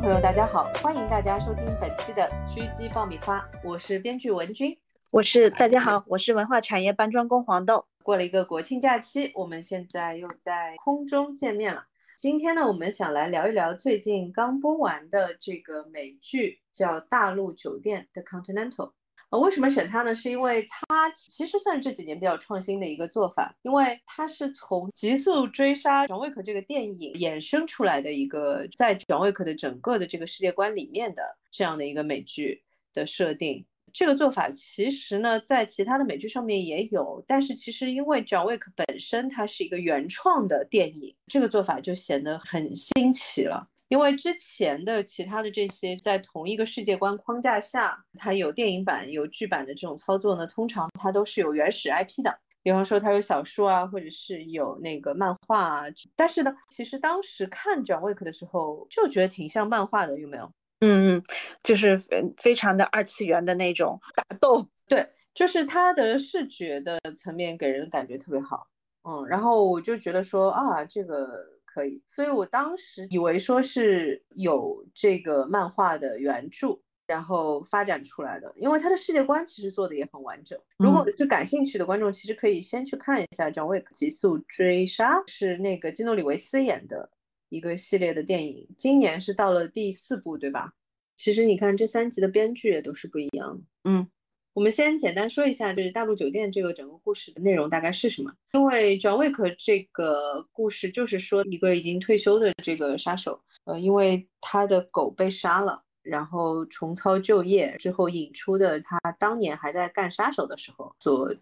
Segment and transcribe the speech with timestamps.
[0.00, 4.74] 朋友，大家好，欢迎大家收听本期的狙击爆米花，我是编剧文君，
[5.10, 7.84] 我是大家好，我是文化产业搬砖工黄豆。
[8.02, 11.84] 过了一个国庆假期，我们现在又在空中见面了。
[12.16, 18.92] 今天呢，我们想来聊一聊最近刚播完的这个美剧，叫《大陆酒店》的 Continental。
[19.30, 20.12] 呃，为什么选它呢？
[20.12, 33.64] 是因为它其实算这几年比较创新的一个做法，因为它是从《极速追杀》John Wick 这个电影衍生出来的一个，在 John Wick 的整个的这个世界观里面的这样的一个美剧的设定。
[33.92, 43.68] 这个做法其实呢，在其他的美剧上面也有，但是其实因为 John Wick 本身它是一个原创的电影，这个做法就显得很新奇了。
[43.90, 55.84] 因为之前的其他的这些在同一个世界观框架下，它有电影版、有剧版的这种操作呢，通常它都是有原始 IP 的，比方说它有小说啊，或者是有那个漫画啊。
[56.14, 60.52] 但是呢，其实当时看 John Wick 的时候，就觉得挺像漫画的，有没有？
[60.78, 61.22] 嗯嗯，
[61.64, 65.04] 就是非非常的二次元的那种打斗，对，
[65.34, 68.68] 就是它的视觉的层面给人感觉特别好。
[69.02, 71.58] 嗯，然后我就觉得说啊，这个。
[71.72, 80.58] 可以，所以我当时以为说是有这个漫画的原著，然后发展出来的，因为它的世界观其实做的也很完整。
[80.78, 87.08] 如果是感兴趣的观众，其实可以先去看一下《John Wick 极速追杀》，是那个基诺里维斯演的
[87.48, 90.72] 一个系列的电影，今年是到了第四部，对吧？
[91.16, 94.08] 其实你看这三集的编剧也都是不一样，嗯。
[94.52, 98.32] 我们先简单说一下，就是大陆酒店这个整个故事的内容大概是什么？
[98.52, 111.34] 因为 John Wick 这个故事就是说一个已经退休的这个杀手，呃，因为他的狗被杀了，然后重操旧业之后引出的他当年还在干杀手的时候所。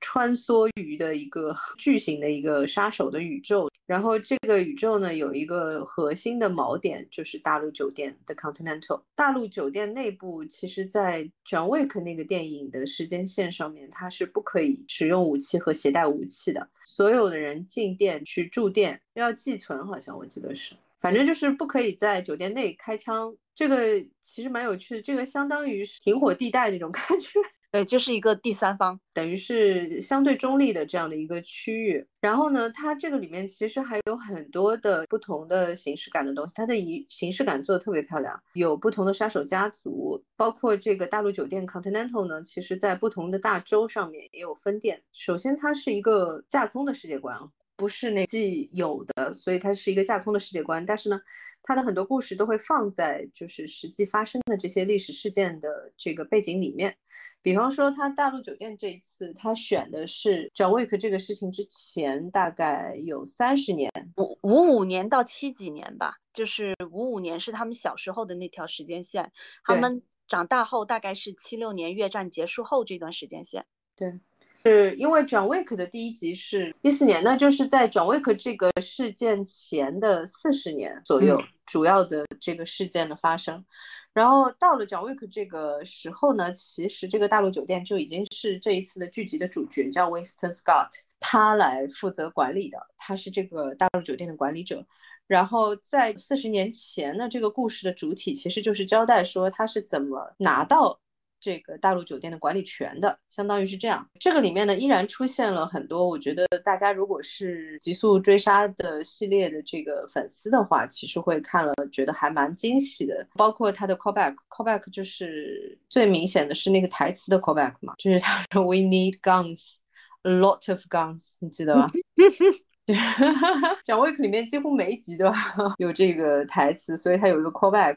[0.00, 9.02] 穿梭于的一个 巨型的一个杀手的宇宙，然后这个宇宙呢有一个核心的锚点，就是大陆酒店的 Continental。
[9.14, 16.68] 大陆酒店内部，其实在 John Wick 那个电影的时间线上面，它是不可以使用武器和携带武器的。
[16.84, 23.34] 所有的人进店去住店要寄存，好像我记得是，反正就是不可以在酒店内开枪。
[23.54, 27.40] 这个其实蛮有趣的，这个相当于是停火地带那种感觉。
[27.70, 32.06] 对，就是一个第三方，等于是相对中立的这样的一个区域。
[32.18, 38.42] 然后呢，它这个里面其实还有很多的不同的形式感的东西，它的仪形式感做的特别漂亮。
[38.54, 45.02] 有不同的杀手家族，包括这个大陆酒店 Continental 呢，其实在不同的大洲上面也有分店。
[45.12, 47.38] 首先，它是一个架空的世界观，
[47.76, 50.86] 不是那既有的，所以它是一个架空的世界观。
[50.86, 51.20] 但是呢，
[51.62, 56.96] 它的很多故事都会放在就是实际发生的这些历史事件的这个背景里面。
[57.40, 69.32] 比方说，他大陆酒店这一次，他选的是 John Wick 这个事情之前大概有三十年，五五五年到七几年吧，就是五五年是他们小时候的那条时间线，
[69.64, 73.64] 他们长大后大概是七六年越战结束后这段时间线。
[73.96, 74.18] 对，
[74.64, 83.64] 是因为 John Wick 的第一集是一四年，那就是在 John Wick 这个事件前的四十年左右，主要的这个事件的发生。
[84.12, 90.88] 然后到了 John Wick 这个时候呢，其实这个大陆酒店就已经是这一次的剧集的主角，叫 Winston Scott，
[91.20, 94.84] 他来负责管理的，他是这个大陆酒店的管理者。
[95.28, 100.98] 然后在四十年前呢，这个故事的主体其实就是交代说他是怎么拿到。
[101.40, 104.08] 这个大陆酒店的管理权的，相当于是这样。
[104.18, 106.08] 这个里面呢，依然出现了很多。
[106.08, 113.26] 我觉得大家如果是极速追杀的系列的这个粉丝的话，其实会看了觉得还蛮惊喜的。
[113.34, 119.76] 包括他的 callback，callback 就是最明显的是那个台词的 callback 嘛，就是他说 "We need guns,
[120.22, 121.90] a lot of guns"，你记得吗？
[123.84, 125.30] 讲 Wick 里面几乎每一集都
[125.78, 127.96] 有这个台词，所以它有一个 callback。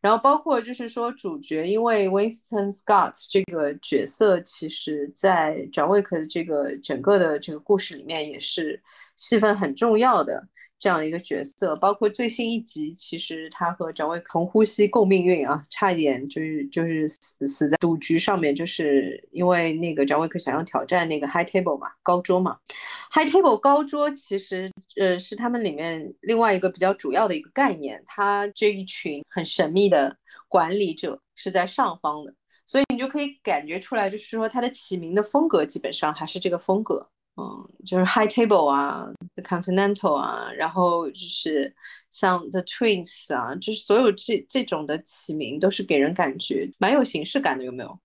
[0.00, 8.82] 然后包括就是说主角，因为 Winston Scott 这个角色，其实在 John Wick 的这个整个的这个故事里面也是
[9.14, 10.44] 戏份很重要的。
[10.82, 22.58] 这样一个角色，包括最新一集，其实他和蒋卫同呼吸共命运啊，差一点就是就是死死在赌局上面，就是因为那个蒋卫可想要挑战那个 High Table 嘛，高桌嘛
[23.12, 30.16] ，High Table 高桌其实呃是他们里面另外一个比较主要的一个概念，他这一群很神秘的
[30.48, 32.34] 管理者是在上方的，
[32.66, 37.08] 所以你就可以感觉出来，就是说他的起名的风格基本上还是这个风格。
[37.36, 39.06] 嗯，就是 High Table 啊
[39.36, 41.74] ，The Continental 啊，然后就是
[42.10, 47.98] 像 The Twins 啊，就是所有这这种的起名都是给人感觉蛮有形式感的，有没有？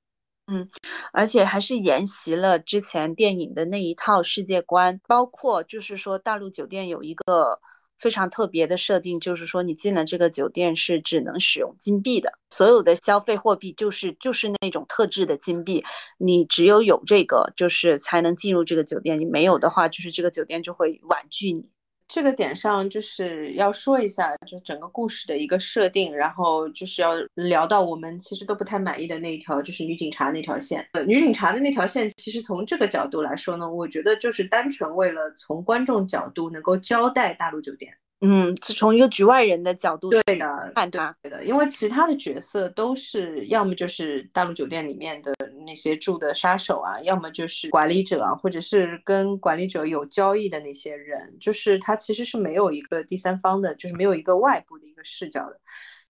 [0.49, 0.69] 嗯，
[1.11, 7.59] 而且还是沿袭了之前电影的那一套世界观，包括就是说大陆酒店有一个
[7.97, 15.83] 非常特别的设定，就是说你进了这个酒店是只能使用金币的，所有的消费货币就是就是那种特制的金币，
[16.17, 21.69] 你只有有这个就是才能进入这个酒店，你没有的话，就是这个酒店就会婉拒你。
[22.07, 30.87] 这个点上就是要说一下，就整个故事的一个设定，然后就是要聊到我们其实都不太满意的那一条，就是女警察那条线。
[30.93, 37.93] 呃，女警察的那条线，其实从这个角度来说呢，我觉得就是单纯为了从观众角度能够交代大陆酒店。
[38.21, 45.33] 嗯，是从一个局外人的角度对的判断，对的，因为其他的角色都是要么就是大陆酒店里面的
[45.67, 55.59] 那些住的杀手啊，要么就是管理者啊，或者是跟管理者有交易的那些人，就是他其实是没有一个第三方的，就是没有一个外部的一个视角的，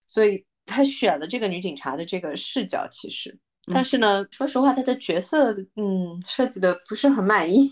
[0.06, 3.38] 所以他选了这个女警察的这个视角，其实，
[3.70, 7.68] 但是呢，说实话，他的角色嗯设计的不是很满意。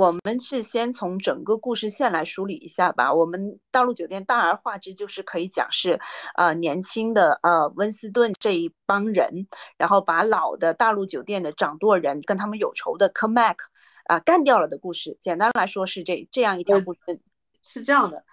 [0.00, 3.12] 我们是先从整个故事线来梳理一下吧。
[3.12, 6.00] 我们大陆酒店大而化之，就是可以讲是，
[6.36, 13.56] 呃，年轻的呃温斯顿这一帮人，然后把老的大陆酒店的掌舵人跟他们有仇的 Comac
[14.06, 15.18] 啊干掉了的故事。
[15.20, 17.00] 简单来说是这这样一条故事。
[17.62, 18.24] 是这样的，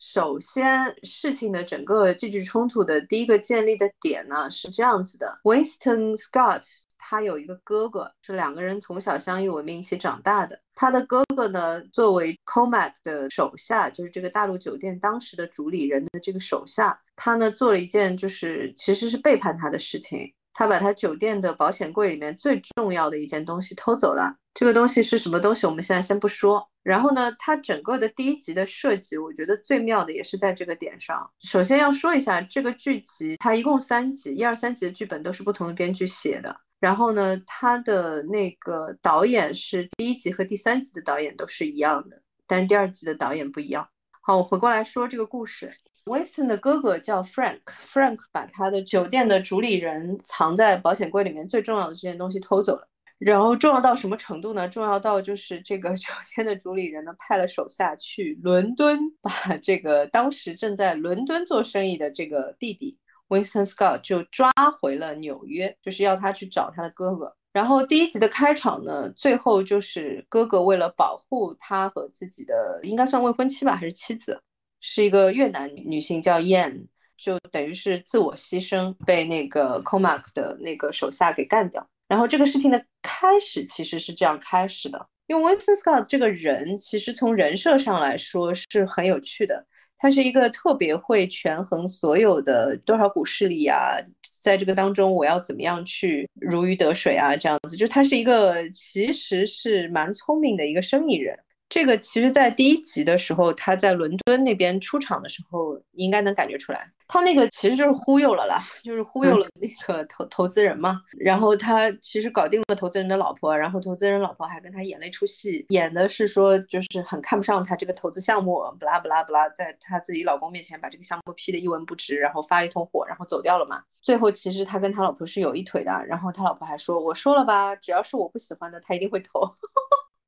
[0.00, 6.64] 首先事情的整个戏剧冲突的第一个建立的点呢是这样子的：Winston Scott。
[7.08, 10.60] 他有一个哥哥，是两个人从小相依为命一起长大的。
[10.74, 20.34] 他的哥哥呢，作为 Comac 的手下，就是这个大陆酒店当时的主理人的这个手下，他呢做了一件就是其实是背叛他的事情。
[20.58, 24.34] 他把他酒店的保险柜里面最重要的一件东西偷走了。
[24.54, 25.66] 这个东西是什么东西？
[25.66, 26.66] 我们现在先不说。
[26.82, 31.30] 然后呢，他整个的第一集的设计，我觉得最妙的也是在这个点上。
[31.40, 36.56] 首先要说一下这个剧集，它一共三集，一二三集的剧本都是不同的编剧写的。
[36.80, 43.86] 然后呢，他的那个导演是第一集和第三集的导演都是一样的，但是第二集的导演不一样。
[44.22, 45.70] 好，我回过来说这个故事。
[46.06, 52.88] Winston 的哥哥叫 Frank，Frank 把他的酒店的主理人藏在保险柜里面最重要的这件东西偷走了。
[53.18, 54.68] 然后重要到什么程度呢？
[54.68, 62.96] 重要到就是这个酒店的主理人呢派了手下去伦敦，把这个当时正在伦敦做生意的这个弟弟。
[63.28, 67.34] Winston Scott 就抓回了纽约，就是要他去找他的哥哥。
[67.52, 74.40] 然后第一集的开场呢，最后就是哥哥为了保护他和自己的应该算未婚妻吧，还是妻子，
[74.80, 76.86] 是一个越南女性叫 Yan，
[77.16, 81.86] 就等于是自我牺牲，被那个 Comac 的那个手下给干掉。
[82.08, 89.66] 然后这个事情的开始其实是这样开始的，因为 Winston Scott 这个人其实从人设上来说是很有趣的。
[89.98, 93.96] 他是一个特别会权衡所有的多少股势力啊，
[94.42, 101.34] 在这个当中我要怎么样去如鱼得水啊，这样子，就他是一个其实是蛮聪明的一个生意人。
[101.68, 106.90] 这个其实，在第一集的时候，他在伦敦那边出场的时候，你应该能感觉出来。
[107.08, 111.00] 他那个其实就是忽悠了啦，就是忽悠了那个投投资人嘛。
[111.18, 123.80] 然后他其实搞定了投资人的老婆，然后投资人老婆还跟他演了一出戏，演的是说就是很看不上他这个投资项目，不啦不啦不啦，在他自己老公面前把这个项目批的一文不值，然后发一通火，然后走掉了嘛。
[124.02, 129.48] 最后其实他跟他老婆是有一腿的，然后他老婆还说：“我说了吧，只要是我不喜欢的，他一定会投。”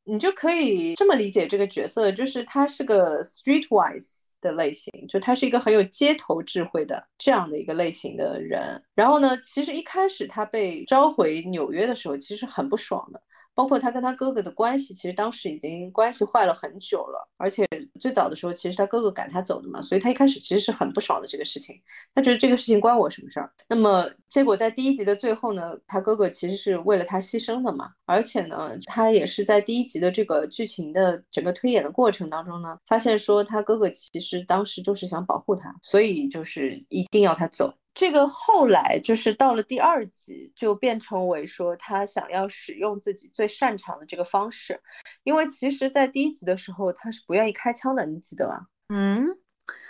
[0.08, 8.82] 你就可以这么理解这个角色，就是他是个 streetwise 的类型，就他是一个很有街头智慧的这样的一个类型的人。
[8.94, 13.20] 然后呢，其实一开始他被召回纽约的时候，其实很不爽的。
[13.58, 17.66] 包括他跟他哥哥的关系，其实当时已经关系坏了很久了，而且
[17.98, 21.74] 最早的时候，其实他哥哥赶他走的嘛，所以他一开始其实是很不爽的这个事情，
[22.14, 23.50] 他觉得这个事情关我什么事儿？
[23.68, 37.74] 那么结果在第一集的最后呢，他哥哥其实是为了他牺牲的嘛，而且呢，他也是在第一集的这个剧情的整个推演的过程当中呢，发现说他哥哥其实当时就是想保护他，所以就是一定要他走。
[37.94, 44.80] 这个后来就是到了第二集，就变成为说他想要使用自己最擅长的这个方式，
[45.24, 48.66] 因为其实，在第一集的时候他是不愿意开枪的，你记得吗？
[48.88, 49.26] 嗯，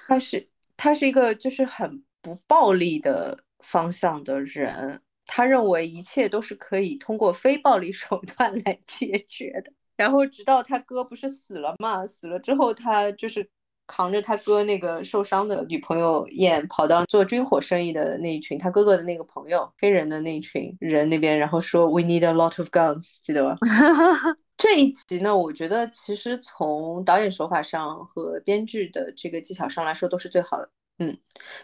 [0.07, 9.71] 他是他是一个就是很不暴力的方向的人，他认为一切都是可以通过非暴力手段来解决的。
[9.97, 13.51] 然后直到他哥不是死了嘛，死了之后他就是。
[13.89, 23.57] 扛着他哥那个受伤的女朋友燕跑到做军火生意的那一群他哥哥的那个朋友黑人的那一群人那边，然后说 We need a lot of guns，记得吗？
[24.57, 30.69] 这一集呢，我觉得其实从导演手法上和编剧的这个技巧上来说都是最好的。
[30.99, 31.17] 嗯，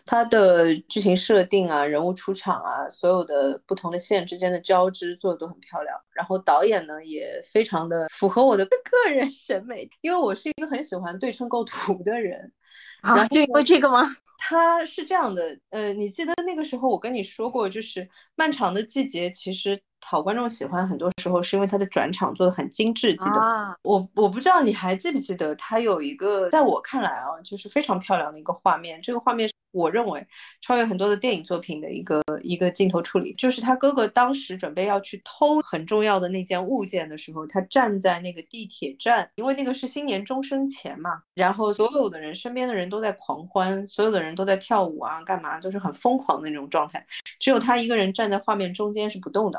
[0.05, 5.97] 它的剧情设定啊，人物出场啊，所有的不同的线之间的交织做的都很漂亮。
[6.13, 8.65] 然后导演呢也非常的符合我的
[9.05, 12.53] 个人审美，因为我是一个很喜欢对称构图的人。
[13.03, 14.09] 啊，就因为这个吗？
[14.39, 18.01] 它是这样的，呃，你记得那个时候我跟你说过，就是
[18.35, 19.81] 《漫长的季节》其实。
[20.05, 29.49] 讨观众喜欢，很多时候是因为他的转场做的很精致，记得我我不知道你还记不记得，他有一个在我看来啊，就是非常漂亮的一个画面，这个画面。
[29.73, 30.25] 我认为
[30.61, 47.05] 超越很多的电影作品的一个一个镜头处理，就是他哥哥当时准备要去偷很重要的那件物件的时候，他站在那个地铁站，因为那个是新年钟声前嘛，然后所有的人身边的人都在狂欢，所有的人都在跳舞啊，干嘛都是很疯狂的那种状态，
[47.41, 49.59] 只有他一个人站在画面中间是不动的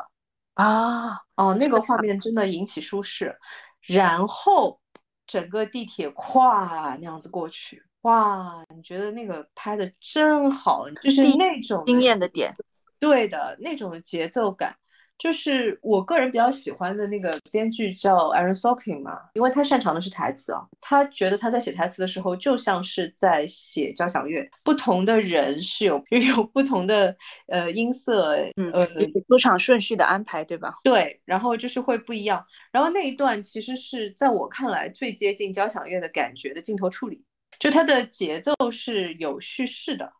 [0.56, 3.38] 啊哦，那个画面真的引起舒适，
[3.82, 4.80] 然后
[5.26, 7.84] 整个地铁咵那样子过去。
[8.02, 12.56] 哇，你觉得那个拍的真好，就是那种惊艳的点，
[13.00, 14.76] 对的那种节奏感，
[15.18, 26.04] 就是我个人比较喜欢的那个编剧叫 Aaron Sorkin 嘛，因为他擅长的是台词啊，他觉得他在写台词的时候就像是在写交响乐，不同的人是有
[26.36, 27.16] 有不同的
[27.48, 28.86] 呃音色，嗯呃
[29.28, 30.76] 出场顺序的安排，对吧？
[30.84, 37.24] 对，然后就是会不一样，然后那一段其实是在我看来最接近交响乐的感觉的镜头处理。
[37.58, 40.12] 就它的节奏是有叙事的，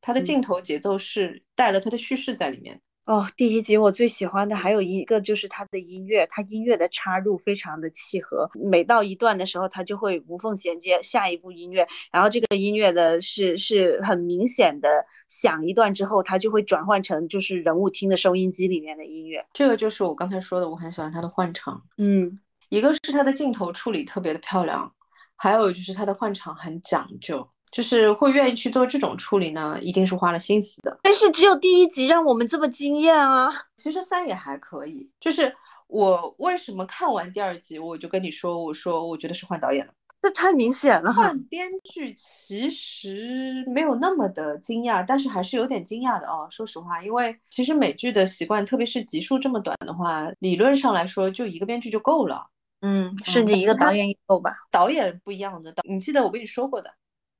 [0.00, 2.80] 它的镜头节奏是带了它的叙事在里面。
[3.04, 19.44] 哦，第一集我最喜欢的还有一个就是它的音乐，它音乐的插入非常的契合，每到一段的时候，它就会无缝衔接下一部音乐，然后这个音乐的是是很明显的响一段之后，它就会转换成就是人物听的收音机里面的音乐。
[19.52, 21.82] 这个就是我刚才说的，我很喜欢它的换场。
[21.98, 24.90] 嗯，一个是它的镜头处理特别的漂亮。
[25.36, 30.96] 还有就是它的换场很讲究，就是会愿意去做这种处理呢，一定是花了心思的。
[31.02, 33.50] 但是只有第一集让我们这么惊艳啊！
[33.74, 35.10] 其实三也还可以。
[35.18, 35.52] 就是
[35.88, 41.12] 我为什么看完第二集，我就跟你说，我说我觉得是换导演了，这太明显了。
[41.12, 46.46] 换编剧其实没有那么的惊讶，但是还是有点惊讶的哦。
[46.48, 52.46] 说实话，因为其实美剧的习惯，特别是集数这么短的话，理论上来说就一个编剧就够了。
[52.82, 54.54] 嗯，甚至一个导演也够吧。
[54.70, 56.94] 导演不一样的导，你记得我跟你说过的，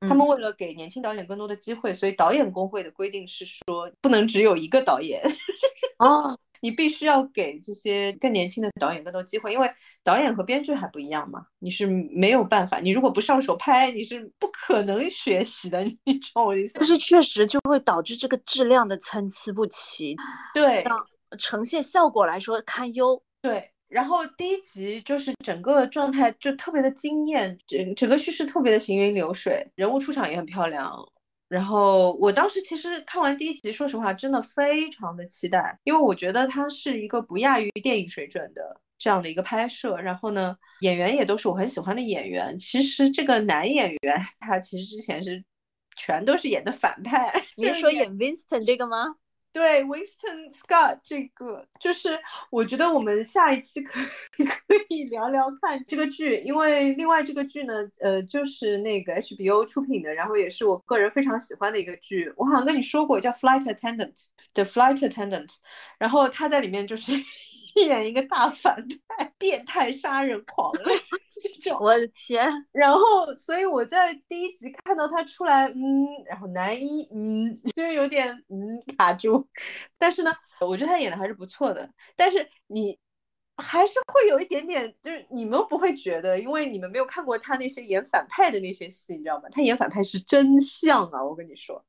[0.08, 5.22] 他们为了给年轻导演更多的机会，所以导演工会的规定是说不能只有一个导演。
[5.98, 9.70] 哦，你必须要给这些更年轻的导演更多机会，因为
[10.02, 16.74] 导演和编剧还不一样嘛，你是没有办法，你如果不上手拍，你是不可能学习的， 你懂我意思？
[16.74, 20.16] 但是确实就会导致这个质量的参差不齐，
[20.54, 20.84] 对，
[21.38, 23.22] 呈现效果来说堪忧。
[23.42, 23.70] 对。
[23.94, 30.92] 然后第一集就是整个状态就特别的惊艳，整整个叙事特别的行云流水，人物出场也很漂亮。
[31.46, 39.96] 然后我当时其实看完第一集，说实话真的非常的期待，因为我觉得它是一个不亚于电影水准的这样的一个拍摄。
[40.00, 42.58] 然后呢，演员也都是我很喜欢的演员。
[42.58, 45.40] 其实这个男演员他其实之前是
[45.94, 47.32] 全都是演的反派。
[47.56, 49.14] 你是说演 Winston 这个吗？
[49.54, 52.18] 对，Winston Scott 这个就是，
[52.50, 62.30] 我觉得我们下一期可以 可以聊聊看这个剧，因为另外这个剧呢，呃，就是那个 HBO 出品的，然后也是我个人非常喜欢的一个剧。
[62.36, 65.54] 我好像跟你说过，叫 Flight Attendant，The Flight Attendant，
[65.98, 67.12] 然后他在里面就是。
[67.74, 68.76] 演一个大反
[69.08, 70.70] 派，变态杀人狂
[71.42, 72.48] 这种，我的天！
[72.72, 79.48] 然后，所以我在第一集看到他出来，嗯，然后男一，嗯，就有点嗯卡住。
[79.98, 81.88] 但是呢，我觉得他演的还是不错的。
[82.16, 82.98] 但是你
[83.56, 89.48] 还是会有一点点，就是你们不会觉得，因为你们没有看过他那些演反派的那些戏，你知道吗？
[89.50, 91.84] 他演反派是真像啊，我跟你说，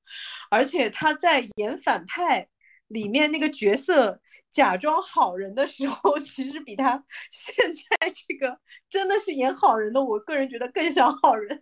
[0.50, 2.48] 而且他在演反派
[2.88, 4.20] 里面那个角色。
[4.52, 8.58] 假装好人的时候，其实比他 现在这个
[8.90, 11.62] 真的是演好人的，我个人觉得更像好人。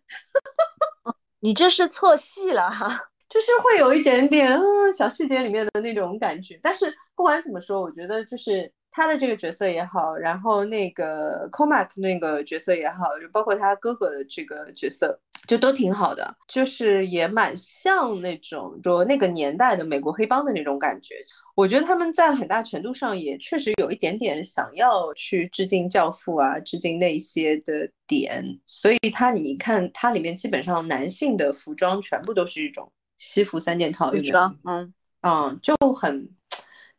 [1.42, 2.88] 你这是错戏了哈，
[3.28, 6.60] 就是会有一点点嗯小细节里面的那种感觉。
[6.62, 15.20] 但是不管怎么说，我觉得就是他的这个角色也好，然后那个 Comac 那个角色也好，就包括他哥哥的这个角色。
[15.48, 21.16] 就都挺好的，就是也蛮像那种说那个年代的美国黑帮的那种感觉。
[21.56, 28.44] 我觉得他们在很大程度上也确实有一点点想要去致敬《教父》啊，致敬那些的点。
[28.66, 36.28] 所以他你看，它里面基本上男性的服装全部都是一种西服三件套，西装，嗯嗯，就很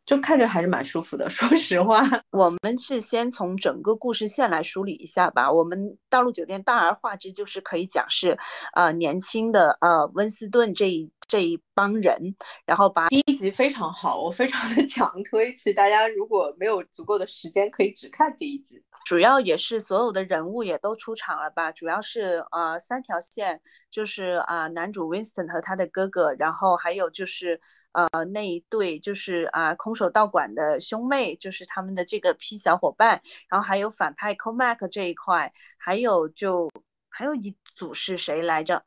[0.05, 1.27] 就看着还是蛮舒服的。
[1.31, 5.51] 说实话，我们是先从整个故事线来梳理一下吧。
[5.51, 8.37] 我们大陆酒店大而化之，就是可以讲是，
[8.73, 12.35] 呃，年轻的呃温斯顿这一这一帮人，
[12.65, 15.51] 然后把第一集非常好，我非常的 强推。
[15.53, 18.83] 其实大家如果没有足够的时间，可以只看第一集。
[19.05, 21.71] 主要也是所有的人物也都出场了吧？
[21.71, 27.59] 主要是呃三条线，就是啊男主 Winston 和他的哥哥，然后还有就是。
[27.95, 36.69] 呃，那一对就是啊，空手道馆的兄妹，就是他们的这个 P 小伙伴，然后还有反派 Comac 这一块，还有就
[37.07, 38.83] 还有一组是谁来着？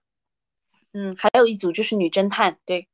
[0.93, 2.87] 嗯，还有一组就是女侦探，对，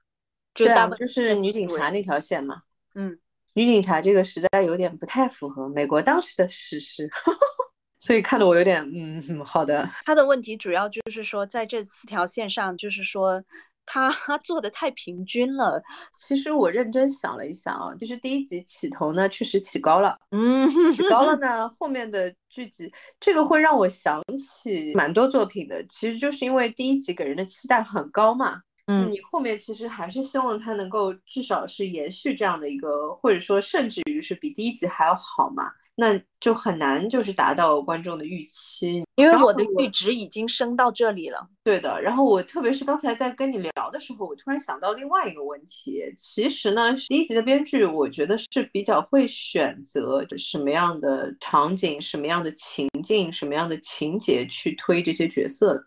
[0.54, 2.62] 就大就是女警察那条线嘛。
[2.94, 3.18] 嗯，
[3.54, 7.11] 女警察这个实在有点不太符合美国当时的史实，
[7.99, 9.88] 所以看得我有点嗯，好的。
[10.04, 13.44] 他的问题主要就是说，在这四条线上，就是说。
[13.87, 15.83] 他做的太平均了。
[16.17, 20.19] 其实我认真想了一下啊，就是第一集起头呢，确实起高了。
[20.31, 25.85] 嗯，起高了 呢，后面的剧集，这个会让我想起蛮多作品的。
[25.88, 28.61] 其实就是因为第一集给人的期待很高嘛。
[28.87, 35.71] 嗯，你后面其实还是希望它能够至少是延续这样的一个，或者说甚至于是比第一集还要好嘛。
[35.97, 41.49] 那就很难，就是达到观众的预期，因为我的阈值已经升到这里了。
[41.63, 46.03] 对的，然后我特别是刚才在跟你聊的时候，我突然想到另外一个问题。
[46.17, 55.85] 其实呢，第一集的编剧我觉得是比较会选择什么样的场景、什么样的情境、什么样的情节去推这些角色的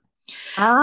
[0.56, 0.76] 啊，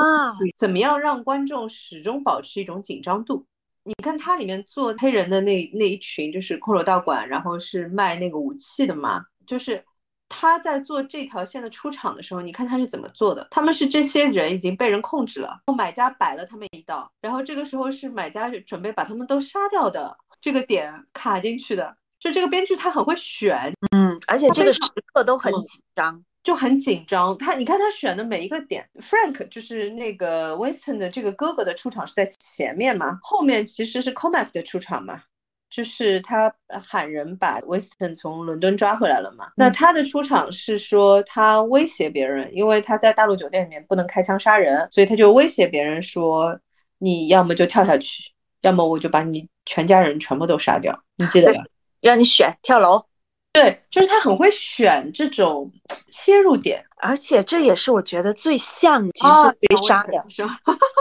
[0.56, 3.46] 怎么样让观众始终保持一种紧张度？
[3.84, 9.24] 你看它里面做黑人的那那一群，就是空手道馆，然后是卖那个武器的嘛。
[9.46, 9.84] 就是
[10.28, 13.46] 他在做这条线的出场的时候，你看他是怎么做的？
[13.50, 21.94] 他们是这些人已经被人控制了，买家摆了他们一道，然后这个时候是买家准备把他们都杀掉的这个点卡进去的。
[22.18, 24.80] 就这个编剧他很会选，嗯，而且这个时
[25.12, 26.24] 刻都很紧张。
[26.44, 35.22] 就很紧张，他你看他选的每一个点，Frank 就是那个 Winston 的这个哥哥的出场是在前面嘛，后面其实是 Comac 的出场嘛，
[35.70, 39.48] 就是他喊人把 Winston 从伦敦抓回来了嘛。
[39.56, 46.60] 那他的出场是说他威胁别人，因为他在大陆酒店里面不能开枪杀人，所以他就威胁别人说，
[46.98, 48.22] 你要么就跳下去，
[48.60, 51.02] 要么我就把你全家人全部都杀掉。
[51.16, 51.64] 你记得吧？
[52.02, 53.06] 让你选跳楼。
[53.54, 55.70] 对，就是他很会选这种
[56.08, 60.26] 切入点，而且这也是我觉得最像《极速追杀》的。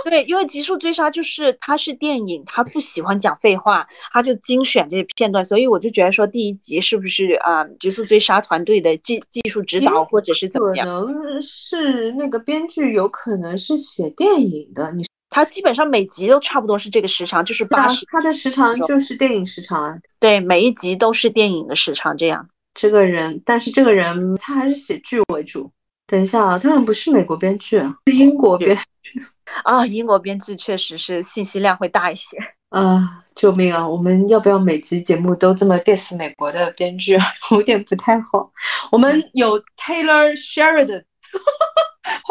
[0.06, 10.88] 对，因为《极速追杀》就是它是电影，他不喜欢讲废话，他就精选这些片段，所以我就觉得说第一集是不是啊，《极速追杀》团队的技技术指导或者是怎么样？
[10.88, 18.06] 可能是那个编剧有可能是写电影的，你他基本上每集都差不多是这个时长，就是八十。
[18.12, 19.98] 他的时长就是电影时长啊。
[20.20, 22.48] 对，每一集都是电影的时长这样。
[22.76, 25.72] 这个人，但是这个人他还是写剧为主。
[26.06, 29.20] 等一下啊，他好像不是美国编剧，是英国编剧
[29.66, 29.86] 啊。
[29.88, 32.38] 英国编剧确实是信息量会大一些
[32.70, 33.24] 啊！
[33.36, 33.88] 救命啊！
[33.88, 37.26] 我们要不要每集节目都这么 diss 美国的编剧啊？
[37.52, 38.52] 有点不太好。
[38.92, 41.04] 我们有 Taylor Sheridan。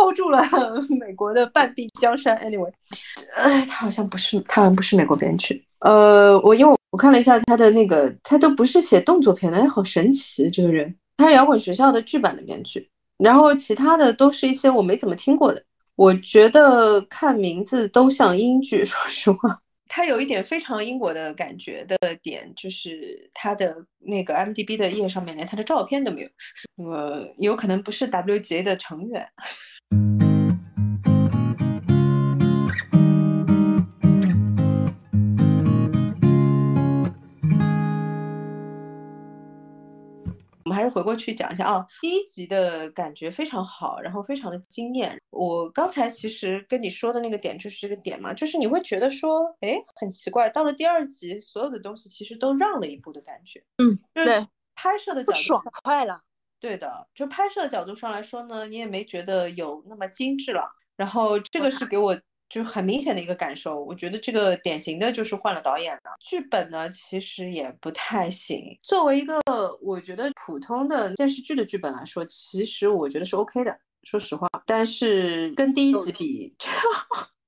[0.02, 0.42] Hold 住了
[0.98, 2.36] 美国的半壁江山。
[2.38, 2.72] Anyway，
[3.36, 5.64] 呃，他好像不是，他好像不是美国编剧。
[5.80, 10.94] 呃，我因为我看了一下他的那个，他都不是写动作片的，哎，好神奇这个人。
[11.16, 12.88] 他是摇滚学校的剧版的编剧，
[13.18, 15.62] 然后其他的都是一些我没怎么听过的。
[15.94, 19.60] 我觉得看名字都像英剧，说实话。
[19.88, 29.28] 他有一点非常英国的感觉的点，就是他的那个 M D B 的页上面连他的照片都没有，呃，有可能不是 W G A 的成员。
[40.74, 45.16] 还是回过去讲一下啊，第一集的感觉非常好，然后非常的惊艳。
[45.30, 53.62] 我刚才其实跟你说的那个点就是这个点嘛，就是你会觉得说，哎，很奇怪，到了第二集，所有的东西其实都让了一步的感觉。
[53.78, 56.20] 嗯，对，拍摄的角度爽快了。
[56.62, 60.66] 对的，就拍摄角度上来说呢，你也没觉得有那么精致了。
[60.96, 62.18] 然后这个是给我。
[62.52, 66.14] 就很明显的一个感受，我觉得这个典型的就是换了导演了。
[66.20, 68.78] 剧本呢，其实也不太行。
[68.82, 69.40] 作为一个
[69.80, 74.46] 我觉得普通的电视剧的剧本来说，其实我觉得是 OK 的，说实话。
[74.66, 76.54] 但是跟第一集比，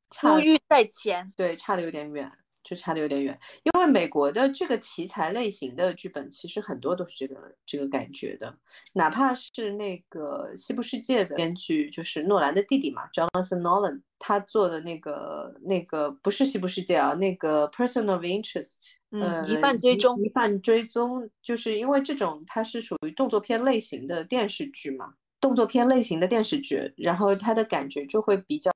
[0.09, 2.33] 出狱在前，对，差的有点远。
[2.64, 3.38] 就差的有点远。
[3.62, 8.53] 因为美国的这个题材类型的剧本，其实很多都是这个这个感觉的，
[8.94, 18.79] 哪怕是那个《西部世界》的编剧，就是诺兰的弟弟嘛，Jonathan Nolan，他做的那个那个不是《西部世界》啊，那个《Person of Interest》，
[19.12, 28.72] 嗯，疑犯追踪，疑犯追踪，就是因为这种它是属于动作片类型的电视剧嘛，动作片类型的电视剧，然后它的感觉就会比较。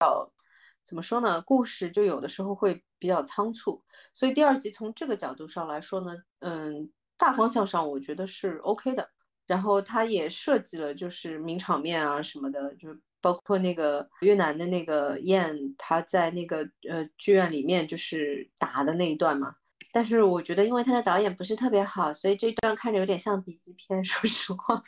[0.89, 1.43] 怎么说呢？
[1.43, 9.07] 故事就有的时候会比较仓促，所以第二集从这个角度上来说呢，嗯，大方向上我觉得是 OK 的。
[9.47, 12.89] 然后他也设计了就是名场面啊什么的，就
[13.21, 19.57] 包括那个越南的那个燕，他在那个呃剧院里面就是打的那一段嘛。
[19.93, 24.83] 但是我觉得因为他的导演不是特别好，所以这段看着有点像笔记片， 说实话。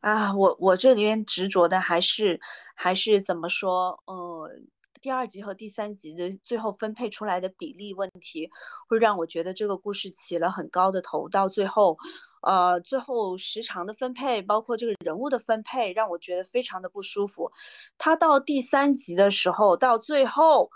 [0.00, 2.40] 啊，我我这里面执着的还是
[2.74, 4.50] 还是怎么说，呃。
[5.02, 8.50] 第二集和第三集的最后分配出来的比例问题，
[8.86, 11.28] 会让我觉得这个故事起了很高的头。
[11.28, 11.98] 到最后，
[12.40, 17.50] 呃，最后时长的分配，包括这个人物的分配，让我觉得非常的不舒服。
[17.98, 20.70] 他到第三集的时候，到最后，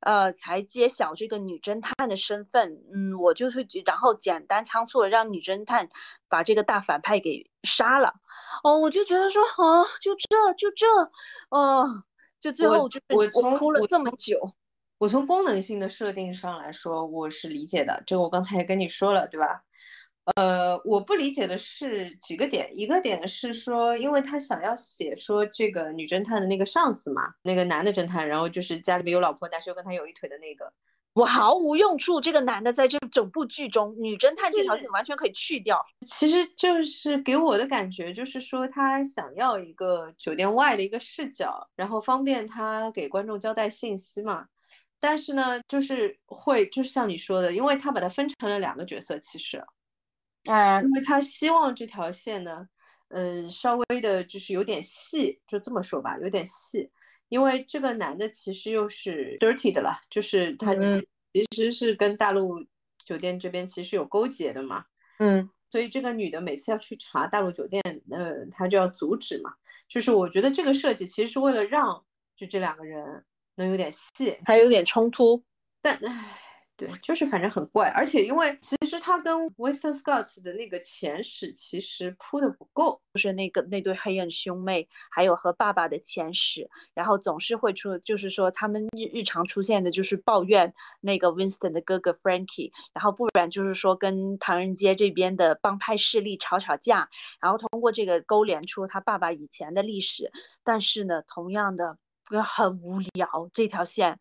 [0.00, 2.82] 呃，才揭晓这个女侦探的身份。
[2.92, 5.88] 嗯，我就是，然后简单仓促的让女侦探
[6.28, 8.14] 把这个大反派给杀了。
[8.64, 10.84] 哦，我就觉得说，哦，就这就这，
[11.50, 11.86] 哦。
[12.40, 14.38] 就最后就我我哭了这么久，
[14.98, 18.02] 我从功能性的设定上来说，我是理解的。
[18.06, 19.64] 这个我刚才也跟你说了，对吧？
[20.36, 30.72] 呃，我不理解的是几个点，一个点是说，因为他想要写说这个女侦探的那个上司嘛，那个男的侦探，然后就是家里面有老婆，但是又跟他有一腿的那个。
[31.18, 35.84] 我毫无用处，这个男的在这整部剧中，女侦探这条线完全可以去掉。
[36.02, 44.46] 其实就是给我的感觉，就是说他想要一个酒店外的一个视角，然后方便他给观众交代信息嘛。
[45.00, 49.60] 但是呢，就是会，就是像你说的，因为他把它分成了两个角色，其实，
[50.44, 52.68] 嗯，因为他希望这条线呢，
[53.08, 56.88] 嗯，稍微的就是有点细，就这么说吧，有点细。
[57.28, 62.64] 因为这个男的其实又是 dirty 的了，就是他其其实是跟大陆
[63.04, 64.84] 酒店这边其实有勾结的嘛，
[65.18, 69.52] 嗯，所以这个女的每次要去查大陆酒店，呃，她就要阻止嘛。
[69.88, 72.04] 就是我觉得这个设计其实是为了让
[72.36, 73.24] 就这两个人
[73.56, 75.42] 能有点戏，还有点冲突，
[75.80, 76.47] 但唉。
[76.78, 97.08] 对，就是反正很怪，而且因为其实他跟 Western Scott 的那个前史其实铺的不够，就是那个那对黑人兄妹，还有和爸爸的前史，然后总是会出，就是说他们日日常出现的就是抱怨那个 Winston 的哥哥 Frankie，然后不然就是说跟唐人街这边的帮派势力吵吵架，
[97.40, 100.30] 然后通过这个勾连出他爸爸以前的历史，
[100.62, 101.98] 但是呢，同样的
[102.44, 104.20] 很无聊这条线。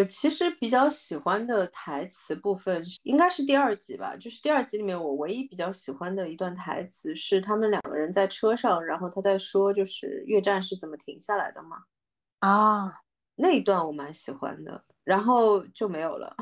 [0.00, 11.82] 我其实比较喜欢的台词部分应该是第二集吧，就是第二集里面我唯一比较喜欢的一段台词是他们两个人在车上，然后他在说就是越战是怎么停下来的嘛。
[12.38, 13.02] 啊，
[13.34, 16.34] 那一段我蛮喜欢的，然后就没有了。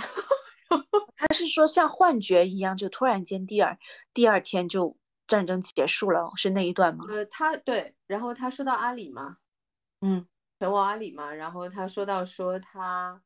[1.17, 3.77] 他是说像幻觉一样，就突然间第二
[4.15, 7.07] 第二天就战争结束了，是那一段吗？
[7.09, 9.39] 呃，他对，然后他说到阿里嘛，
[10.01, 10.25] 嗯，
[10.61, 13.21] 拳王阿里嘛，然后他说到说他。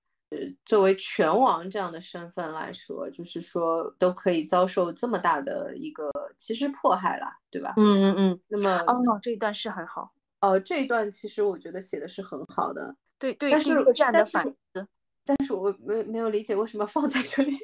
[0.64, 7.75] 作为拳王这样的身份来说，就是说都可以遭受这么大的一个其实迫害了，对吧？
[7.77, 8.40] 嗯嗯嗯。
[8.49, 10.12] 那么哦，这一段是很好。
[10.40, 12.95] 哦，这一段其实我觉得写的是很好的。
[13.18, 13.51] 对对。
[13.51, 14.87] 但是这样的反思，
[15.25, 17.57] 但是我没没有理解为什么放在这里。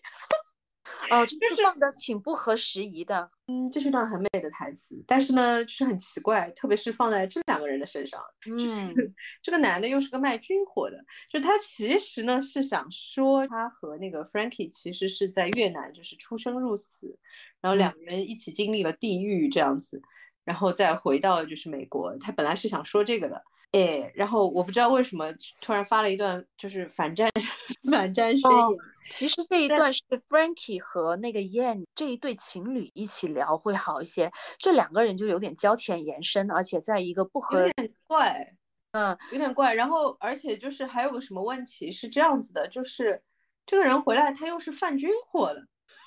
[1.11, 3.31] 哦，就是放的挺不合时宜的。
[3.47, 8.23] 嗯，这是段很美的台词，但是呢，就是很奇怪，特别是放在这两个人的身上。
[8.47, 8.95] 嗯，
[9.43, 10.99] 这个男的又是个卖军火的，
[11.31, 17.19] 就他其实呢是想说，他和那个 Frankie 其实是在越南就是出生入死，
[17.61, 20.03] 然后两个人一起经历了地狱这样子，
[20.45, 22.17] 然后再回到就是美国。
[22.19, 23.43] 他本来是想说这个的。
[23.73, 27.31] 哎，然后我不知道为什么突然发了一段就是反战
[27.91, 28.79] 反战宣言。
[29.11, 38.55] 其实这一段是 Frankie 和那个 Yan 这一对情侣一起聊会好一些，这两个人就有点交浅言深，而且在一个不合有点怪，
[38.93, 39.75] 嗯，有点怪。
[39.75, 43.23] 然后而且就是还有个什么问题是这样子的，就是
[43.67, 45.67] 这个人回来他又是贩军火的，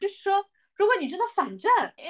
[0.00, 0.44] 就是说。
[0.76, 2.04] 如果你真的反战，哎，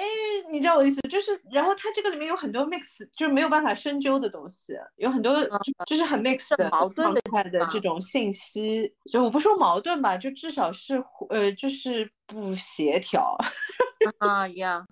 [0.50, 5.44] 你知道我的意思，就是，然后它这个里面有很多 mix，就是没有办法深究的东西，有很多
[5.87, 13.37] 就是很 mix 的矛盾的的这种信息，就我不说矛盾吧，就至少是呃，就是不协调。
[14.18, 14.85] 啊呀，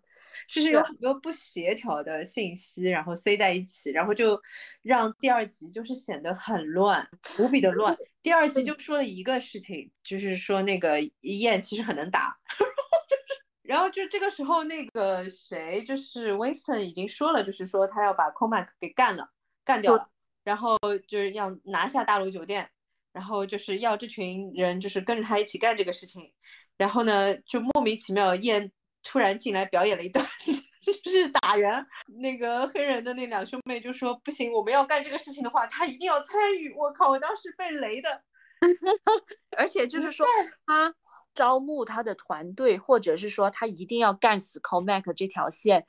[0.48, 4.40] 就是有很多不协调的信息，然后塞在一起，然后就
[4.82, 7.06] 让第二集就是显得很乱，
[7.38, 7.96] 无比的乱。
[8.22, 12.36] 第二集就说了一个事情，就是说那个燕其实很能打，
[13.72, 19.26] 然后就这个时候那个谁就是 Winston 已经说了，就是说他要把 Comac 给干了，
[19.64, 20.06] 干掉了，
[20.44, 20.76] 然后
[21.08, 22.68] 就是要拿下大陆酒店，
[23.14, 26.30] 然后就是要这群人就是跟着他一起干这个事情。
[26.76, 28.70] 然后呢，就莫名其妙，燕
[29.02, 30.22] 突然进来表演了一段，
[31.02, 31.86] 就是打人。
[32.20, 38.22] 那个黑人的那两兄妹就说：“不行，我们要干这个事情的话，他一定要参与。”我靠，我当时被雷的。
[39.56, 40.26] 而且就是说，
[40.66, 40.94] 他
[41.34, 45.86] 招募他的团队，或者是说他一定要干死 Comac 这条线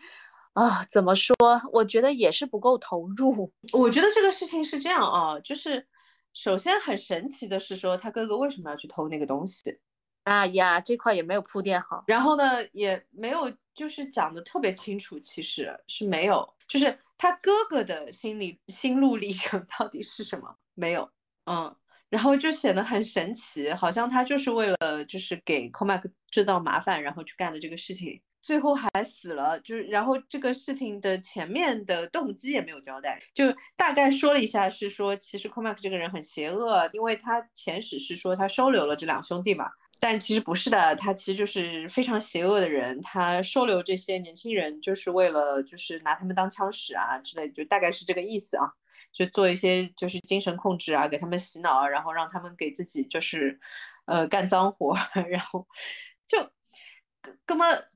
[0.53, 0.85] 啊？
[0.85, 1.35] 怎么说？
[1.71, 3.51] 我觉得也是不够投入。
[3.71, 5.87] 我觉得这个事情是这样啊，就是
[6.33, 9.79] 首先很神奇的是说，他哥哥为什么要去偷那个东西？
[10.23, 20.55] 啊呀，这块也没有铺垫好，然后呢，也没有就是讲的特别清楚，其实是没有，就是他哥哥的心理心路历程到底是什么？
[20.75, 21.09] 没有，
[21.45, 21.75] 嗯，
[22.13, 33.45] 然后就显得很神奇，好像他就是为了就是给 Comac 制造麻烦，然后去干的这个事情，最后还死了，就是然后这个事情的前面的动机也没有交代，就
[33.75, 39.71] 大概说了一下，是说其实 Comac 这个人很邪恶，因为他前史是说他收留了这两兄弟嘛。
[39.99, 43.01] 但其实不是的，他其实就是非常邪恶的人。
[43.01, 48.69] 他收留这些年轻人，就是为了就是拿他们当枪使啊之类，就大概是这个意思啊。
[49.13, 53.59] 就做一些就是精神控制啊，给他们洗脑，然后让他们给自己就是
[54.05, 54.97] 呃干脏活。
[55.29, 55.65] 然后
[56.27, 56.51] 就
[57.45, 57.87] 哥们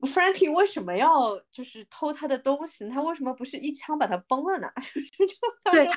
[0.00, 2.88] ，Frankie 为什么要就是偷他的东西？
[2.90, 4.68] 他为什么不是一枪把他崩了呢？
[5.72, 5.96] 对他，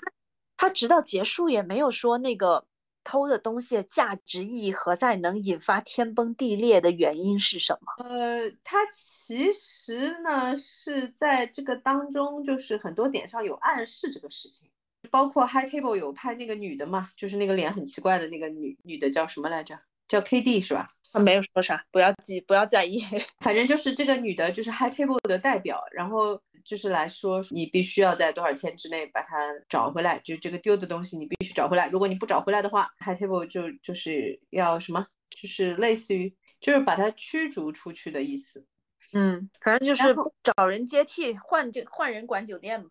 [0.56, 2.66] 他直到结束也没有说那个。
[3.08, 5.16] 偷的东西价值意义何在？
[5.16, 8.04] 能引发天崩地裂的原因是什么？
[8.04, 14.70] 呃，它其实呢是在这个当中，就是很多点上有暗示这个事情，
[15.10, 19.80] 包括 High Table 有拍那个女的嘛，就是那个脸很奇怪的那个女女的叫什么来着？
[20.08, 20.90] 叫 K D 是吧？
[21.14, 23.04] 他没有说啥，不要记，不要在意。
[23.40, 29.38] 反正就是这个女的，就是 High Table 的代表，然后就是来说，你必须要在多少天之内把它
[29.70, 31.88] 找回来，就是这个丢的东西你必须找回来。
[31.88, 38.66] 如果你不找回来的话，High Table 就就是要什么，就是类似于就是把它驱逐出去的意思。
[39.14, 42.90] 嗯，反正就是找人接替，换这换人管酒店嘛，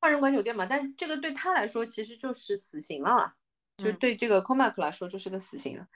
[0.00, 0.64] 换人管酒店嘛。
[0.64, 3.34] 但是这个对他来说其实就是死刑了，
[3.76, 5.86] 就对这个 Comac 来说就是个死刑了。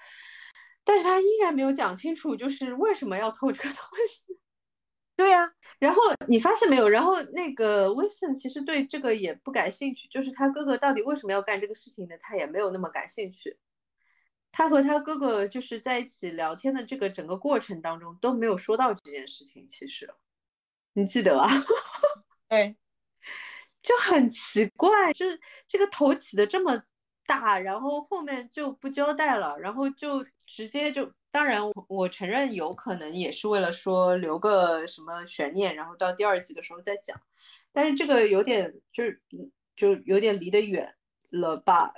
[0.85, 4.39] 但是他依然没有讲清楚，就是为什么要偷这个东西。
[5.15, 6.89] 对呀，然后你发现没有？
[6.89, 12.17] 然后那个 w i s o n 其实对这个也不感兴趣，就是他哥哥到底为什么要干这个事情呢？
[12.21, 13.57] 他也没有那么感兴趣。
[14.51, 19.67] 他和他哥哥就是在一起聊天的这个整个过程当中都没有说到这件事情。
[19.69, 20.13] 其实，
[20.95, 21.49] 你记得吧？
[22.49, 22.77] 对，
[23.83, 26.83] 就很奇怪，就是这个头起的这么。
[27.27, 37.21] 大，然后后面就不交代了，然后就直接就，当然我承认有可能也是为了说留个什么悬念，然后到第二季的时候再讲，
[37.73, 39.21] 但是这个有点就是
[39.77, 40.95] 就有点离得远
[41.31, 41.93] 了吧。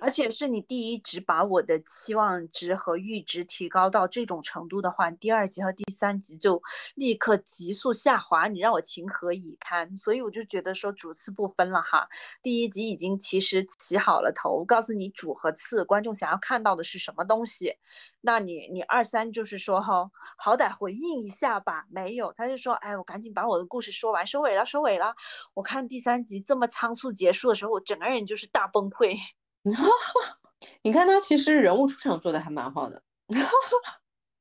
[0.00, 6.62] 而且是你第一集把我的期望值和阈值提高到这种程度的话，第二集和第三集就
[6.94, 9.96] 立刻急速下滑，你让我情何以堪？
[9.98, 12.08] 所以我就觉得说主次不分了哈。
[12.42, 17.76] 第一集已经其实起好了头，告诉你主和次观众想要看到的是什么东西。
[18.20, 21.86] 那你你二三就是说哈，好歹回应一下吧。
[21.90, 25.14] 没有，他就说，哎，我赶紧把我的故事说完，收尾了，收尾了。
[25.54, 29.16] 我看第三集这么仓促结束的时候，我整个人就是大崩溃。
[30.82, 33.02] 你看他其实人物出场做的还蛮好的，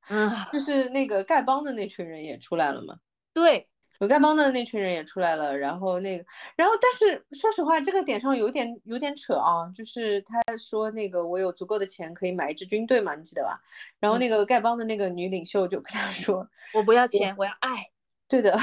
[0.10, 2.96] 嗯，就是那个丐帮的那群人也出来了嘛，
[3.34, 3.68] 对，
[4.00, 13.62] 有丐帮的那群人也出来了，然后那个，然后但是说实话，这个点上有点有点扯啊，就是他说那个我有足够的钱可以买一支军队嘛，你记得吧？
[14.00, 17.90] 然后那个丐帮的那个女领袖就跟他说，我不要钱，我要爱，
[18.28, 18.58] 对的。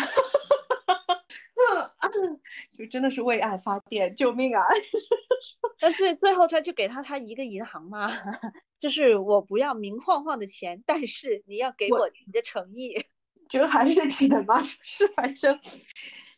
[2.76, 4.62] 就真的是为爱发电，救命啊！
[5.80, 8.08] 但是最后他就给他他一个银行嘛，
[8.80, 12.94] 就是我不要明晃晃的钱，但是你要给我你的诚意，
[13.48, 15.58] 就还是钱嘛，是反正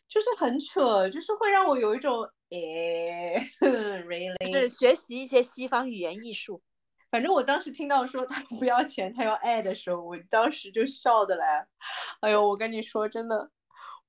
[0.07, 6.61] 就是很扯，就是会让我有一种诶，really 是学习一些西方语言艺术。
[7.11, 11.43] 反正我当时听到说他不要钱，他要爱的时候，我当时就笑的嘞。
[12.19, 13.49] 哎呦，我跟你说真的。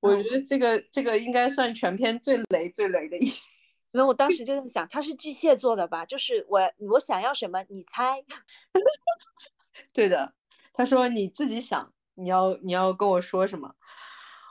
[0.01, 3.25] 我觉得这个这个应该算全片最雷最雷的一，
[3.93, 6.05] 因为我当时就在想，他是巨蟹座的吧？
[6.05, 6.59] 就是我
[6.91, 8.23] 我想要什么，你猜？
[9.93, 10.33] 对的，
[10.73, 13.75] 他说你自己想，你要你要跟我说什么？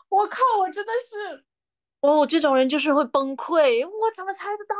[0.08, 1.44] 我靠，我真的是，
[2.00, 3.86] 哦，这种人就是会崩溃。
[3.86, 4.76] 我怎么猜得到？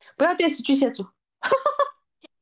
[0.16, 1.12] 不要 diss 巨蟹座。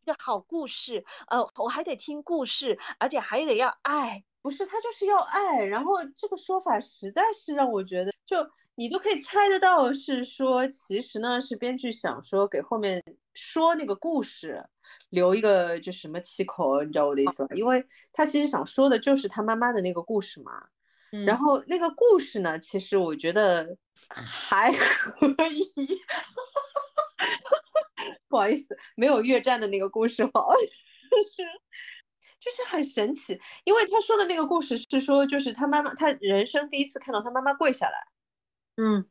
[0.03, 4.25] 一个好故事，呃，我还得听故事，而且还得要爱。
[4.45, 5.65] 不是，他就是要爱。
[5.65, 8.37] 然后这个说法实在是让我觉得，就
[8.75, 13.03] 你都可以猜得到，是说其实呢是编剧想说给后面
[13.33, 14.63] 说那个故事
[15.09, 17.55] 留一个就什么气口，你知道我的意思吧？
[17.57, 20.53] 因为他其实想说的就是他妈妈的那个故事嘛。
[21.25, 23.75] 然后那个故事呢，其实我觉得
[24.11, 25.73] 还 可以。
[28.29, 30.61] 不好意思，没有越战的那个故事好，就
[31.33, 31.43] 是
[32.45, 38.07] 就是很神奇，因为他说的那个故事是说，就是他妈妈，他人生第一次看到他妈妈跪下来，
[38.77, 39.07] 嗯，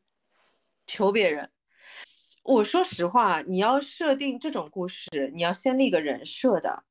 [0.86, 1.50] 求别人。
[2.44, 6.84] 我说实话，你要设定这种故事，你要先立个人设的，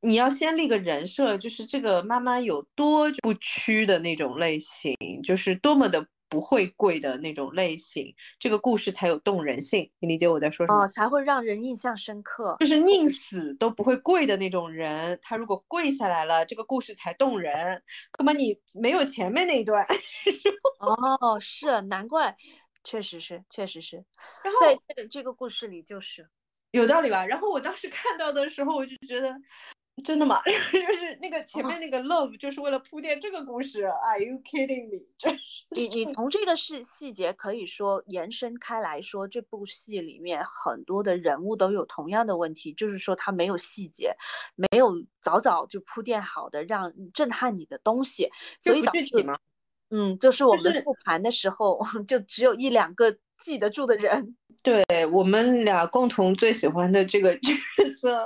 [0.00, 6.08] 你要先立个人设，就是这个妈妈有多不屈的那种类型，就是多么的。
[6.28, 9.90] 不会跪的那种类型，这个故事才有动人性。
[9.98, 10.84] 你理解我在说什么？
[10.84, 12.56] 哦，才会让人印象深刻。
[12.60, 17.82] 就是宁死都不会跪的那种人，他如果跪下来了，这个故事才动人。
[18.10, 19.86] 哥们，你没有前面那一段。
[20.80, 22.36] 哦，是，难怪，
[22.84, 24.04] 确实是，确实是。
[24.60, 26.28] 在这个这个故事里，就是
[26.72, 27.24] 有道理吧？
[27.24, 29.34] 然后我当时看到的时候，我就觉得。
[30.04, 30.42] 真的吗？
[30.44, 33.84] 就是那个前面那个 love，就是为了铺垫这个故事。
[33.84, 35.06] Are you kidding me？
[35.74, 44.16] 你你从这个是细节可以说延伸开来说，这部戏里面很多的人物都有同样的问题，就是说他没有细节，
[44.54, 48.30] 没有早早就铺垫好的让震撼你的东西，
[48.60, 49.26] 所以导致
[49.88, 54.36] 嗯，就是我们复盘的时候 就只有一两个记得住的人。
[54.62, 57.52] 对我们俩共同最喜欢的这个角
[58.00, 58.24] 色，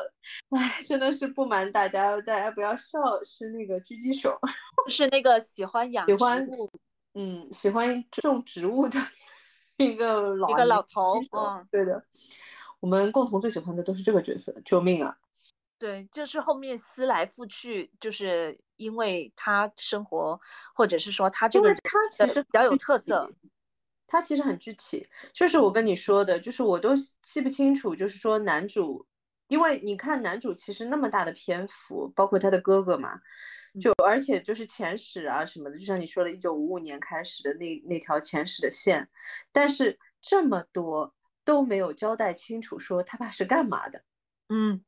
[0.51, 4.39] 哎，真的是不瞒大家，大家不要笑，是那个狙击手，
[4.89, 6.47] 是那个喜欢养喜欢
[7.15, 8.99] 嗯喜欢种植物的
[9.77, 12.05] 一个老一个老头，嗯，对的，
[12.81, 15.17] 我们共同最喜欢的都是这个角色，救命啊！
[15.79, 20.41] 对，就是后面思来覆去，就是因为他生活，
[20.75, 23.31] 或者是说他这个他其实比较有特色。
[24.11, 29.07] 他其实很具体，就是我跟你说的，就是我都记不清楚，就是说男主，
[29.47, 33.21] 因为你看男主其实那么大的篇幅，包括他的哥哥嘛，
[33.81, 39.09] 就而且就是前史啊什么的，就像你说的，一九五五年开始的那那条前史的线，
[39.53, 44.03] 但是这么多都没有交代清楚，说他爸是干嘛的，
[44.49, 44.83] 嗯。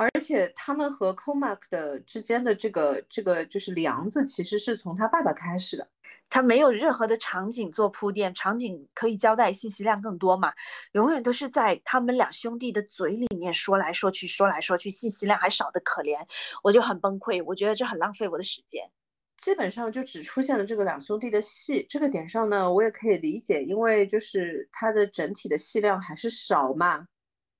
[0.00, 5.86] 而且他们和 Comac 的之间的这个这个就是梁子，其实是从他爸爸开始的。
[6.30, 10.54] 他没有任何的场景做铺垫，场景可以交代信息量更多嘛？
[10.92, 16.26] 永远都是在他们两兄弟的嘴里面说来说去，说来说去，信息量还少的可怜，
[16.62, 17.44] 我就很崩溃。
[17.44, 18.90] 我觉得这很浪费我的时间。
[19.36, 27.06] 基本上就只出现了这个两兄弟的戏，这个点上呢，我也可以理解，因为就是他的整体的戏量还是少嘛。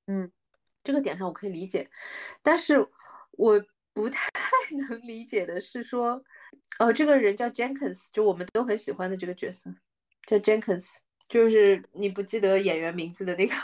[0.06, 0.32] 嗯。
[0.82, 1.88] 这个点上我可以理解，
[2.42, 2.86] 但是
[3.32, 3.62] 我
[3.92, 4.28] 不太
[4.88, 6.22] 能理解的是说，
[6.78, 9.70] 哦，这个人叫 Jenkins，就我们都很喜欢的这个角色
[10.26, 10.86] 叫 Jenkins，
[11.28, 13.54] 就是你不记得演员名字的那个，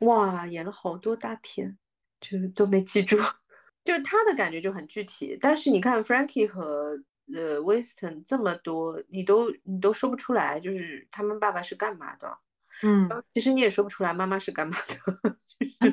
[0.06, 1.78] 哇，演了好多大片，
[2.20, 3.16] 就都没记住，
[3.84, 6.98] 就他的感觉就很具体，但是你看 Frankie 和
[7.32, 12.38] 呃 Winston 这么多，你都你都说不出来，就是他们爸爸是干嘛的。
[12.82, 15.36] 嗯，其实你也说不出来妈妈是干嘛的，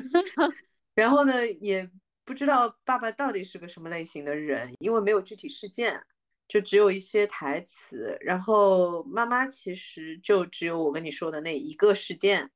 [0.94, 1.90] 然后呢，也
[2.24, 5.98] 不知道爸爸到底是个什么类型的人，因为没有具体事件，
[6.46, 8.18] 就只有一些台词。
[8.20, 12.50] 然后妈妈其实就只有我跟你说的那一个事件，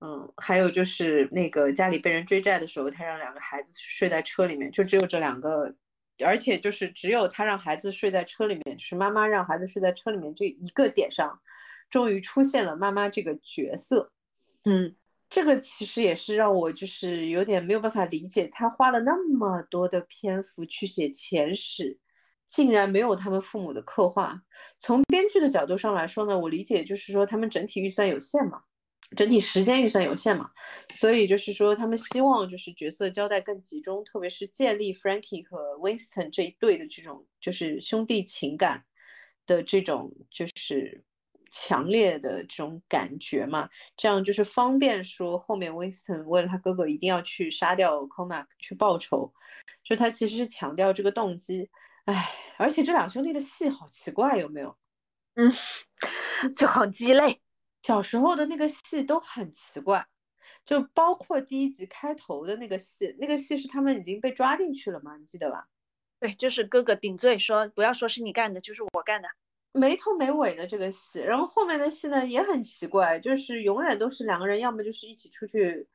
[0.00, 5.72] 嗯，还有就是那个家里被人追债的时候，他让两个孩子睡在车里面，就只有这两个，
[6.24, 11.40] 而且就是只有他让孩子睡在车里面，就是妈妈让孩子睡在车里面这一个点上。
[11.94, 14.10] 终于出现了妈妈这个角色，
[14.64, 14.96] 嗯，
[15.30, 21.96] 这个其实也是让我就是有点没有办法理解，他花了那么多的篇幅去写前史，
[22.48, 24.42] 竟然没有他们父母的刻画。
[24.80, 28.64] 从编剧的角度上来说呢，我理解就是说他们整体预算有限嘛，
[29.16, 30.50] 整体时间预算有限嘛，
[30.94, 38.84] 所以就是说他们希望就是角色交代更集中，特别是建立 Frankie 和 Winston 这一对的这种就是兄弟情感
[39.46, 41.04] 的这种就是。
[41.56, 49.32] 强烈的这种感觉嘛，这样就是方便说后面 Winston 为了他哥哥一定要去杀掉 Comac 去报仇，
[49.84, 51.70] 就他其实是强调这个动机。
[52.06, 52.28] 哎，
[52.58, 54.76] 而且这两兄弟的戏好奇怪，有没有？
[55.36, 55.52] 嗯，
[56.56, 57.40] 就好鸡肋。
[57.82, 60.04] 小时候的那个戏都很奇怪，
[60.66, 65.16] 就包括第一集开头的那个戏，那个戏是他们已经被抓进去了吗？
[65.16, 65.68] 你记得吧？
[66.18, 69.28] 对，就是哥哥顶罪说不要说是你干的，就是我干的，
[69.74, 71.20] 没头没尾的这个戏。
[71.20, 75.86] 然后后面的戏呢也很奇怪，就是永远都是两个人，要么就是一起出去，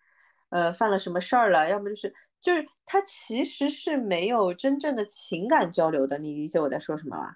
[0.50, 6.20] 呃，犯了什么事儿了，要么就是就是他其实是没有真正的情感交流的。
[6.20, 7.36] 你理解我在说什么吗？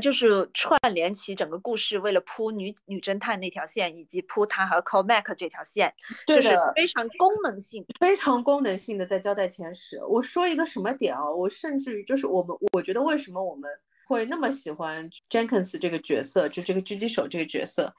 [0.00, 5.92] 就是串联起整个故事，为了铺女女侦探那条线，以及铺他和 Call Mac 这条线，
[6.26, 10.02] 就是非常功能性、非常功能性的在交代前史。
[10.04, 11.30] 我说一个什么点啊？
[11.30, 13.70] 我甚至于就是我们，我觉得为什么我们
[14.06, 17.94] 会那么喜欢 Jenkins 这个角色，就这个狙击手这个角色？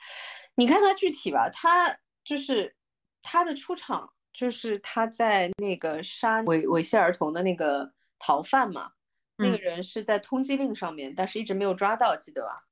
[0.56, 2.76] 你看他具体吧，他就是
[3.22, 8.92] 他的出场，就是他在那个杀猥猥亵儿童的那个逃犯嘛。
[9.36, 12.64] 那个人是在通缉令上面，但是一直没有抓到，记得吧？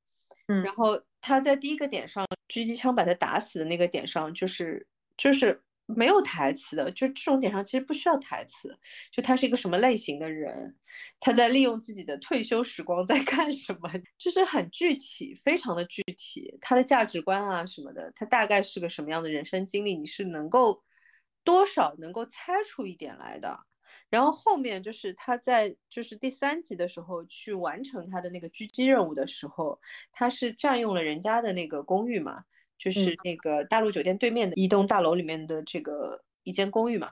[0.47, 5.59] 嗯，然后他在第一个点上，狙击枪把他打死的那个点上，就是就是
[5.95, 8.77] 没有台词的，就这种点上其实不需要台词，
[9.11, 10.75] 就他是一个什么类型的人，
[11.19, 20.83] 他在利用自己的退休时光在干什么，就是很具体，非常的具体，他的价值观啊什么的，他大概是个什么样的人生经历，你是能够
[21.43, 23.59] 多少能够猜出一点来的。
[24.09, 29.79] 然后后面就是他在就是第三集的时候去完成他的那个狙击任务的时候，
[30.11, 32.43] 他是占用了人家的那个公寓嘛，
[32.81, 37.11] 就是那个大陆酒店对面的一栋大楼里面的这个一间公寓嘛。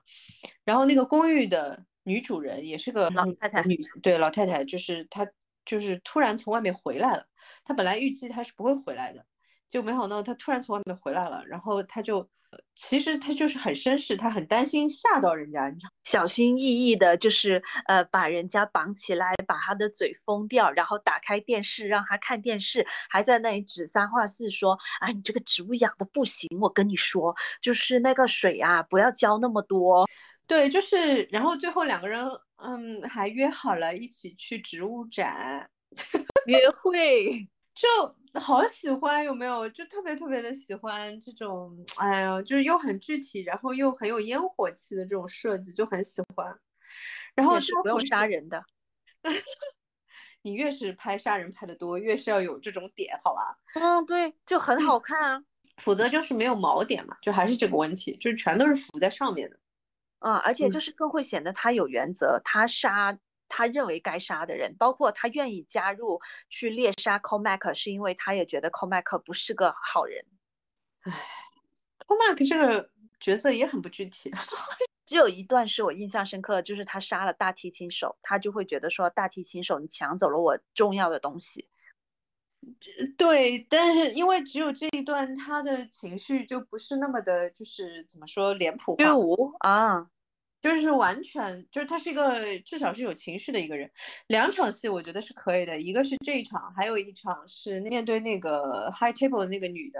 [0.65, 5.28] 然后那个公寓的女主人也是个老太太，女对老太太，就是她
[5.63, 7.28] 就是突然从外面回来了。
[7.63, 9.24] 她本来预计她是不会回来的，
[9.70, 12.28] 结果没想到他突然从外面回来了，然后他就。
[12.74, 30.09] 其实他就是很绅士，他很担心吓到人家，你知道，小心翼翼的，就是呃把人家绑起来，把他的嘴封掉，然后打开电视让他看电视，还在那里指三画四说，啊，你这个植物养的不行，我跟你说，就是那个水啊，不要浇那么多。
[30.47, 35.70] 对，就是，然后最后两个人，嗯，还约好了一起去植物展
[36.47, 37.47] 约会。
[37.76, 37.88] 就
[38.34, 39.68] 好喜欢，有没有？
[39.70, 46.60] 就特别特别的喜欢这种，哎呀，就是又很具体，然后又很有烟火气的这种设计，就很喜欢。
[47.36, 48.64] 然后是不用杀人的，
[50.44, 53.58] 你越是拍杀人拍的多，越是要有这种点，好吧？
[53.76, 55.44] 嗯，对，就很好看啊。
[55.82, 59.58] 否则就是没有锚点嘛，就还是这个问题，就是全都是浮在上面的。
[60.20, 63.18] 嗯，而且就是更会显得他有原则，他杀。
[63.50, 70.26] 他认为该杀的人，包括他愿意加入去猎杀 Comac，是因为他也觉得 Comac 不是个好人。
[71.02, 71.12] 唉
[72.08, 72.89] ，Comac 这个
[73.20, 74.32] 角色也很不具体。
[75.06, 81.68] 只有一段是我印象深刻，就是他杀了大提琴手，他就会觉得说大提琴手你抢走了我重要的东西。
[83.18, 89.04] 对，但是因为只有这一段，他的情绪就不是那么的，就是怎么说脸谱化
[89.68, 90.10] 啊。
[90.62, 93.89] 就是完全就是他是一个至少是有情绪的一个人，
[94.28, 99.99] 两场戏我觉得是可以的，一个是这一场，还有一场是面对那个 high table 的那个女的。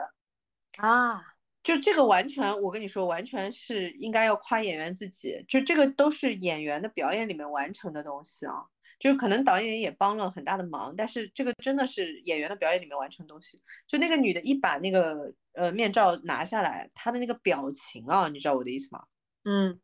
[0.78, 1.22] 啊，
[1.64, 8.53] 就这个完全我跟你说完全是应该要夸演员自己，就这个都是演员的表演里面完成的东西啊，
[8.99, 19.03] 就可能导演也帮了很大的忙，但是这个真的是演员的表演里面完成东西，就那个女的一把那个呃面罩拿下来，她的那个表情啊，你知道我的意思吗？
[19.45, 19.80] 嗯。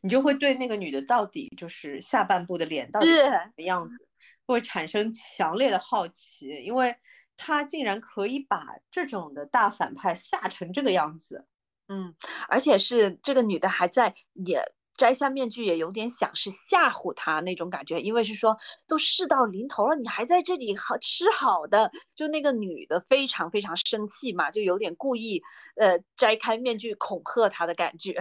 [0.00, 4.08] 你就会对那个女的到底就是下半部的脸到底是什么样子，
[4.46, 6.96] 会产生强烈的好奇，因为
[7.36, 11.46] 她竟然可以把这种的大反派吓成这个样子。
[11.88, 12.14] 嗯，
[12.48, 14.62] 而且是这个女的还在也
[14.96, 25.42] 摘下面具，也有点想是吓唬他那种感觉，因为是说都事到临头了，你还在这里好吃好的，就那个女的非常非常生气嘛，就有点故意
[25.76, 28.16] 呃摘开面具恐吓他的感觉。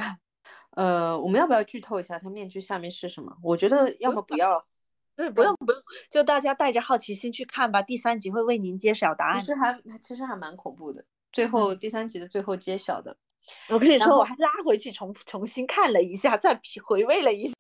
[0.71, 3.37] 呃，我们要不要剧透一下他面具下面是什么？
[3.43, 4.65] 我觉得要么不要，
[5.15, 7.81] 对，不用不用，就大家带着好奇心去看吧。
[7.81, 9.39] 第三集会为您揭晓答案。
[9.39, 13.17] 其实还其实还蛮恐怖的，最后第三集的最后揭晓的。
[13.69, 17.55] 我跟你说，我还拉回去重重新看了一下，再回味了一下。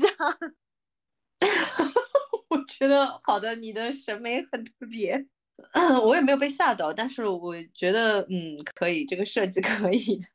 [2.49, 5.25] 我觉得好的，你的审美很特别。
[6.03, 10.27] 我也没有被吓到，但是我觉得嗯可以，这个设计可以的。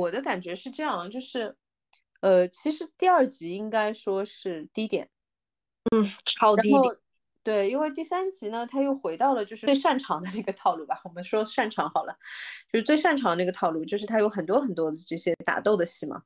[0.00, 1.54] 我的感觉是这样，就是，
[2.20, 5.08] 呃，其实第二集应该说是低点，
[5.90, 6.96] 嗯，超低点。
[7.42, 11.00] 对，因为第三集呢，他又回到了就是最擅长的那个套路吧。
[11.04, 12.14] 我们说擅长好了，
[12.72, 16.22] 就是最擅长那个套路，就是他有很多很多的这些打斗的戏嘛。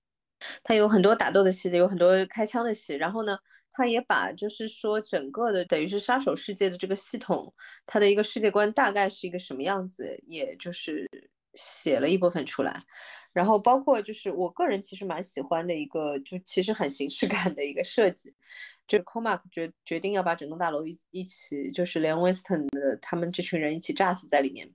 [0.64, 2.94] 他有很多打斗的戏，有很多开枪的戏。
[2.94, 3.38] 然后呢，
[3.70, 7.54] 他也把就是说整个的等于是杀手世界的这个系统，
[7.86, 11.08] 它的一个世界观大概是一个什么样子，也就是
[11.54, 12.78] 写了一部分出来。
[13.32, 18.32] 然后包括就是我个人其实蛮喜欢的一个，就其实很形式感的一个设计，
[18.86, 24.70] 就是 Comark 决决定要把整栋大楼一一起，就是连 Winston 的他们这群人一起炸死在里面。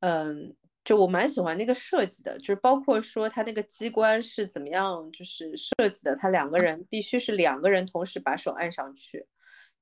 [0.00, 9.26] 嗯，就我蛮喜欢那个设计的，就是包括说他那个机关是怎么样，就是设计的，他两个人必须是两个人同时把手按上去，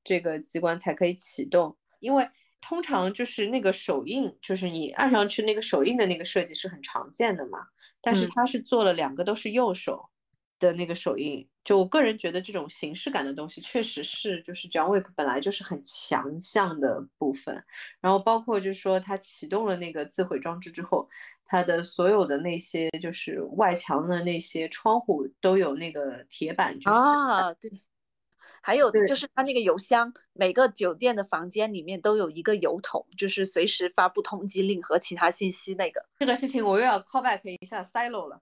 [0.02, 2.28] 这个机关才可以启动，因为。
[2.62, 7.58] 通常就是那个手印，就是你按上去那个手印的那个设计是很常见的嘛。
[8.00, 10.08] 但是他是做了两个都是右手
[10.58, 17.62] 的那个手印，就我个人觉得这种形式感的东西确实是就是 John Wick 本来就是很强项的部分。
[18.00, 21.08] 然后包括就是说他启动了那个自毁装置之后，
[21.44, 27.70] 他的所有的那些就是外墙的那些窗户都有那个铁板，就是啊，对。
[28.62, 36.06] 还有就是它那个邮箱，每个酒店的房间里面都有一个邮筒，就是随时发布通缉令和其他信息那个。
[36.20, 38.40] 这个事情我又要 call back 一下 silo 了，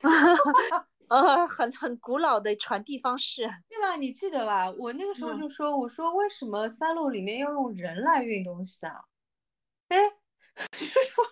[1.08, 3.96] 呃，很很古老的传递方式，对吧？
[3.96, 4.70] 你记得吧？
[4.72, 9.00] 我那个时候就说，我说为什么 silo 里面要用人来运东西啊？
[9.88, 9.96] 哎，
[10.78, 11.24] 就说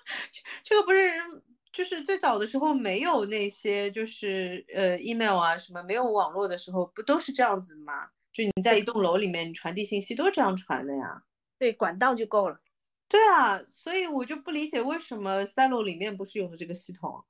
[0.63, 8.09] 这个不是人，就是最早的时候没有那些，就是呃 email 啊什么，没有网络的时候，不都是这样子吗？
[8.33, 11.23] 就你在一栋楼里面，你传递信息都是这样传的呀？
[11.59, 12.59] 对，管道就够了。
[13.09, 17.23] 对啊，所以我就不理解为什么 Silo 里面不是用的这个系统。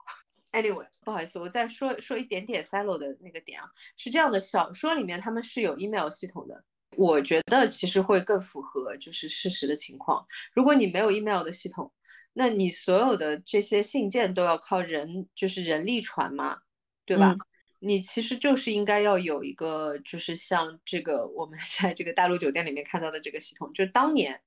[0.53, 6.63] Anyway，不好意思，我再说说一点点 Silo 的那个点啊，是这样的，小说里面他们是有 email 系统的，
[6.97, 10.25] 我觉得其实会更符合就是事实的情况。
[10.53, 11.93] 如果你没有 email 的系统，
[12.35, 16.61] 那你所有的这些信件都要靠人，就是人力传嘛，
[17.05, 17.35] 对吧？
[17.85, 24.41] 你其实就是应该要有一个，就是像这个我们 在这个大陆酒店里面看到的这个系统，就当年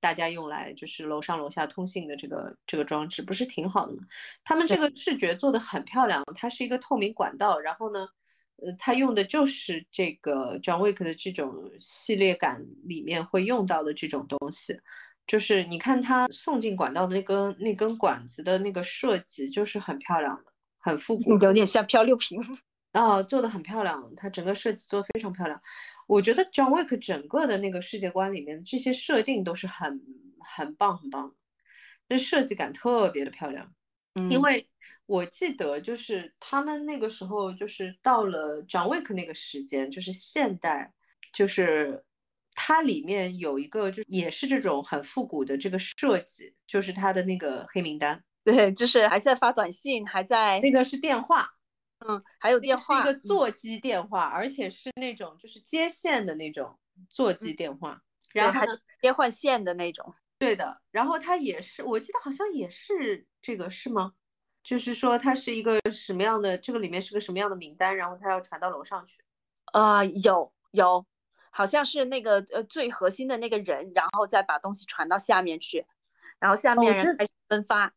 [0.00, 4.02] 大家用来就是楼上楼下通信的这个这个装置，不是挺好的吗？
[4.42, 8.08] 他们这个视觉做的很漂亮，它是一个透明管道，然后呢，
[8.56, 14.76] 呃，它用的就是这个 John Wick 的这种系列感里面会用到的这种东西，
[15.28, 22.40] 就是你看它送进管道的那根那根管子的那个设计，就是很漂亮的，很复古，有点像漂流瓶。
[22.92, 25.62] 哦，做的很漂亮，它整个设计做的非常漂亮。
[26.08, 30.00] 我觉得 John Wick 整个的那个世界观里面这些设定都是很
[30.40, 31.32] 很棒很棒，
[32.08, 33.72] 这设计感特别的漂亮。
[34.16, 34.68] 嗯因为
[35.06, 40.92] 我记得就是他们那个时候就是到了 John Wick 那个时间，就是现代，
[41.32, 42.04] 就是
[42.56, 48.24] 它里面有一个就也是这种很复古的这个设计，就是它的那个黑名单。
[48.42, 51.52] 对，就是还在发短信，还在那个是电话。
[52.06, 56.78] 嗯，还有电话，是一个座机电话，而且是那种就是接线的那种
[57.08, 58.00] 座机电话，
[58.32, 58.66] 然后还
[59.00, 60.14] 接换线的那种。
[60.38, 64.14] 对的，然后它也是，我记得好像也是这个，是吗？
[64.62, 69.22] 就是说它是一个什么样的，这个里面是个什么样的名单，然后它要传到楼上去。
[69.66, 71.06] 啊，有有，
[71.50, 75.86] 好像是那个呃最核心的那个人，然后再把东西传到下面去，
[76.38, 77.86] 然后下面人开始分发。
[77.88, 77.92] 哦，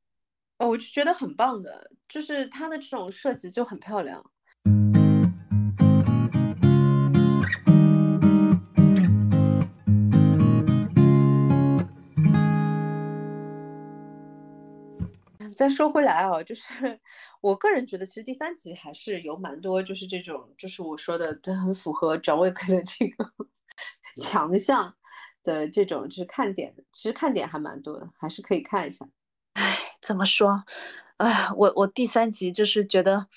[0.59, 4.23] 哦我就觉得很棒的，就是它的这种设计就很漂亮。
[15.55, 16.99] 再说回来啊，就是
[17.39, 23.25] 我个人觉得，其实第三集还是有蛮多，就是这种，就是我说的，都很符合转位克的这个
[24.21, 24.93] 强项
[25.43, 26.73] 的这种，就是看点。
[26.91, 29.07] 其实看点还蛮多的，还是可以看一下。
[29.53, 30.63] 唉，怎么说？
[31.17, 33.27] 哎，我我第三集就是觉得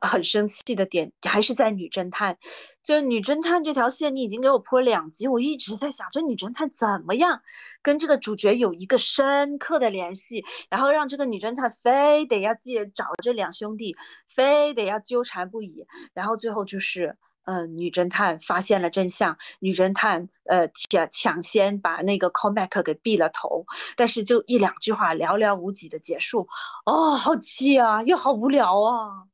[0.00, 2.38] 很生气的点，还是在女侦探。
[2.82, 7.42] 就女侦探这条线，你已经给我铺了两集，我一直在想，这女侦探怎么样
[7.80, 13.96] 跟这个主角有一个深刻的联系，然后让这个女侦探非得要记找这两兄弟，
[14.28, 17.16] 非得要纠缠不已，然后最后就是。
[17.44, 23.66] 嗯，女侦探发现了真相，女侦探呃抢抢先把那个 Comac 给毙了头，
[23.96, 26.48] 但是就一两句话寥寥无几的结束，
[26.86, 29.24] 哦，好气啊，又好无聊啊，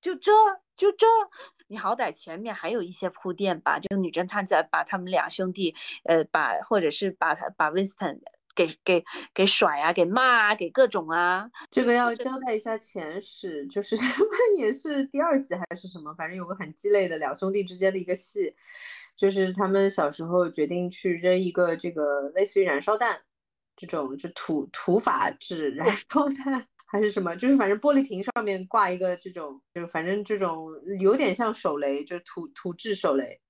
[0.00, 0.32] 就这
[0.76, 1.06] 就这，
[1.68, 5.74] 你好歹前面还有一些铺垫吧，就女侦探在把他们俩兄弟
[6.04, 8.20] 呃把或者是把他把 Winston。
[8.54, 14.28] 给给给甩啊，给骂啊，给各种啊，这个要交代一下前史，就是他们
[14.58, 18.54] 也是第二集还是什么，反正有个很鸡肋的两兄弟之间的一个戏，
[19.16, 23.20] 就是他们小时候决定去扔一个这个类似于燃烧弹
[23.74, 30.68] 这种就土土法制燃烧弹，还是什么，就是反正玻璃瓶上面挂一个这种，就是反正这种
[31.00, 33.40] 有点像手雷，就是土土制手雷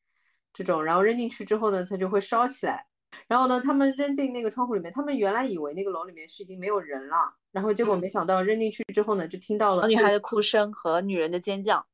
[0.52, 2.86] 这种，然后扔进去之后呢，它就会烧起来。
[3.28, 7.16] 然后呢，他们扔进那个窗户里面，他们原来以为那个楼里面是已经没有人了，
[7.50, 11.86] 然后结果没想到扔进去之后呢，就听到了女孩的哭声和女人的尖叫。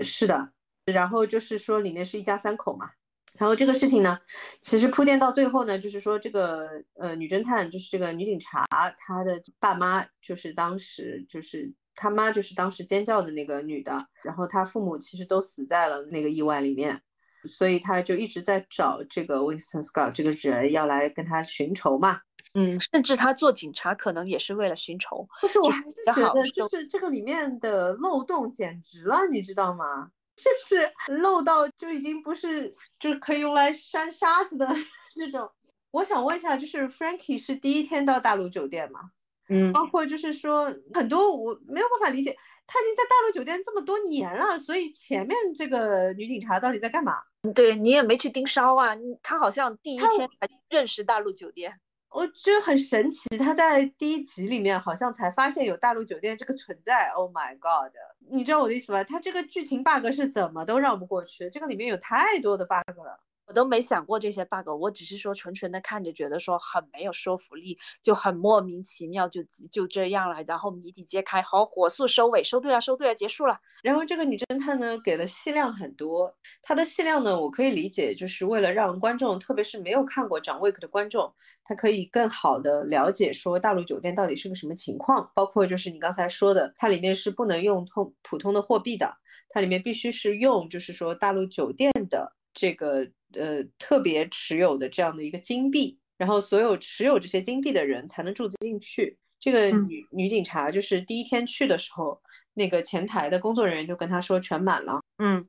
[0.00, 0.50] 是的，
[0.84, 2.90] 然后就是说里面是一家三口嘛。
[3.38, 4.16] 然后这个事情呢，
[4.60, 8.64] 其实铺垫到最后呢，就是说这个呃女侦探，就是这个女警察，
[8.96, 17.02] 她的爸妈就是当时就是他妈就是当时尖叫的那个女的，然后她父母其实都死在了那个意外里面，
[17.46, 22.20] 所以他就一直在找这个 Winston Scott 这个人要来跟他寻仇嘛。
[22.54, 25.26] 嗯，甚至他做警察可能也是为了寻仇。
[25.40, 30.10] 不是，我还是觉得就是这个里面的漏洞简直了，你知道吗？
[30.36, 34.66] 就是漏到就已经不是，就是可以用来扇沙子的
[35.16, 35.50] 这种。
[35.90, 39.10] 我想问一下，就是 Frankie 是第一天到大陆酒店吗？
[39.48, 42.36] 嗯，包括就是说很多我没有办法理解，
[42.66, 47.14] 他已经在大陆酒店这么多年了，所以前面这个女警察到底在干嘛？
[47.52, 50.08] 对你也没去盯梢啊，他好像第一天
[50.40, 51.80] 才认识大陆酒店。
[52.10, 57.08] 我觉得很神奇，他在第一集里面好像才发现有大陆酒店这个存在。
[57.08, 57.92] Oh my god！
[58.30, 59.02] 你知道我的意思吧？
[59.02, 63.18] 他这个剧情 bug 是怎么都绕不过去，这个里面有太多的 bug 了。
[63.46, 70.42] 我都没想过这些 bug，我只是说纯纯的看着，觉得说很没有说服力，就很莫名其妙，就就这样了。
[70.44, 73.58] 然后谜底揭开，好火速收尾，收对了，收对了，结束了。
[73.82, 76.34] 然后这个女侦探呢，给了戏量很多。
[76.62, 81.30] 她的戏量呢，我可以理解，就是为了让观众，特别是没有看过《掌 Wick》的观众，
[81.62, 85.30] 他可以更好的了解说大陆酒店到底是个什么情况。
[85.34, 89.14] 包括就是你刚才说的，它里面是不能用通普通的货币的，
[89.50, 93.06] 它里面必须是用就是说大陆酒店的这个。
[93.36, 99.18] 呃，特别持有的这样的一个金币，然后所有持有这些金币的人才能住进去。
[99.40, 105.00] 这个女女警察就是第一天去的时候，那个前台的工作人员就跟她说全满了。
[105.18, 105.44] 嗯，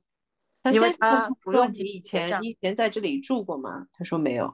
[0.73, 3.85] 因为他不用你以前你以前在这里住过吗？
[3.93, 4.47] 她说没有。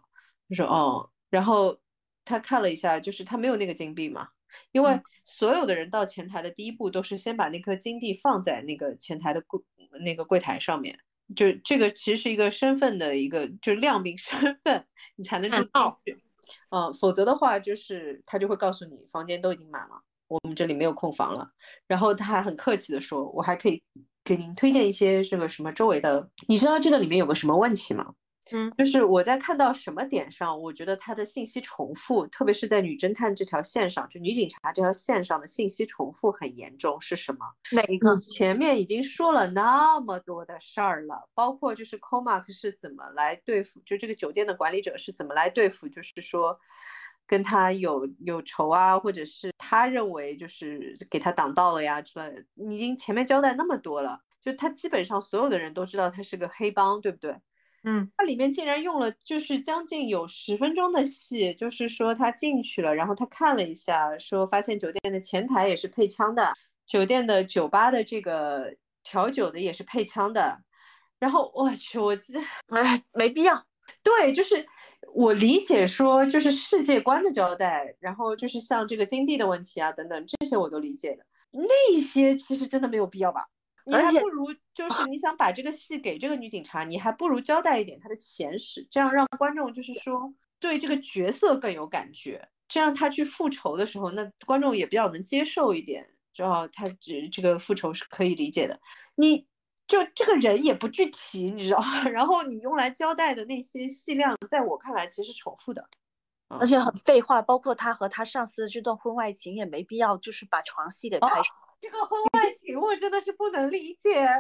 [0.50, 1.80] 她说哦，然后
[2.26, 4.28] 她看了一下，就是她没有那个金币嘛，
[4.74, 9.62] 因为所有的人到前台的第一步都是先把那颗金币放在那个前台的柜
[10.04, 11.00] 那个柜台上面。
[11.36, 16.24] 就这个其实是一个身份的一个，就是亮明身份，你才能住进去。
[16.70, 21.50] 嗯，否则的话，就是他就会告诉你房间都已经满了，我们这里没有空房了。
[21.88, 23.82] 然后他还很客气的说，我还可以
[24.24, 26.30] 给您推荐一些这个什么周围的。
[26.48, 28.14] 你知道这个里面有个什么问题吗？
[28.54, 37.00] 嗯，就是我在看到什么点上，我觉得他的信息重复，特别是在女侦探这条线上，就女警察这条线上的信息重复很严重。
[37.00, 37.46] 是什么？
[37.72, 38.16] 哪一个？
[38.18, 46.60] 前面已经说了那么多的事儿了，包括就是 Comark 是怎么来对付，就这个酒店的管理者是怎么来对付，就是说
[47.26, 52.44] 跟他有有仇啊，或者是他认为就是给他挡道了呀之类的。
[52.56, 57.36] 你已经前面交代那么多了，就他基本上所有的人都知道他是个黑帮，对不对？
[57.84, 66.54] 嗯，它里面竟然用了就是将近有十分钟的戏，就是说他进去了，然后他看了一下，说发现酒店的前台也是配枪的，
[66.86, 70.62] 酒店的酒吧的这个调酒的也是配枪的，
[71.20, 73.66] 然后我去，我这哎没必要。
[74.04, 74.64] 对，就是
[75.14, 83.48] 我理解说就是世界观的交代，然后就是像这个金币的问题啊等等这些我都理解的，那些其实真的没有必要吧。
[83.98, 98.80] 你还不如就是你想把这个戏给这个女警察，你还不如交代一点她的前史，这样让观众就是说对这个角色更有感觉，这样她去复仇的时候，那观众也比较能接受一点，知道她这这个复仇是可以理解的。
[99.16, 99.46] 你
[99.88, 102.04] 就这个人也不具体，你知道吗？
[102.08, 105.86] 然后你用来交代的那些戏量，在我看来其实重复的，
[106.48, 107.42] 而且很废话。
[107.42, 111.54] 包括他和他上司的这段婚外情也没必要，就是把床戏给拍出。
[111.82, 114.38] 这个婚外情我真的是不能理解啊！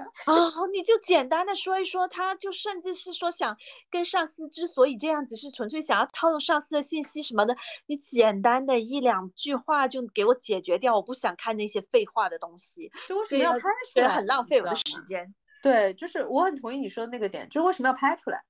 [0.71, 3.57] 你就简单的说一说，他就甚至是说想
[3.89, 14.07] 跟上司之所以这样子，是纯粹想要套用上司的信息什么的，你简单的一两句话就给我解决掉，我不想看那些废话的东西，就为什么要拍出来？
[14.09, 15.33] 很浪费我的时间。
[15.63, 18.43] 对，就是我很同意你说的那个点，就为什么要拍出来？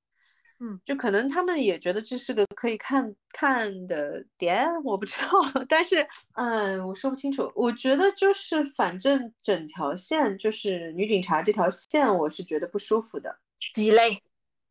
[0.63, 5.27] 嗯，就可能他们也觉得这是个可以看看的点，我不知道。
[5.67, 7.51] 但是，嗯，我说不清楚。
[7.55, 13.35] 我觉得就是，反正整条线就是女警察这条线，我是觉得不舒服的。
[13.73, 14.21] 鸡肋。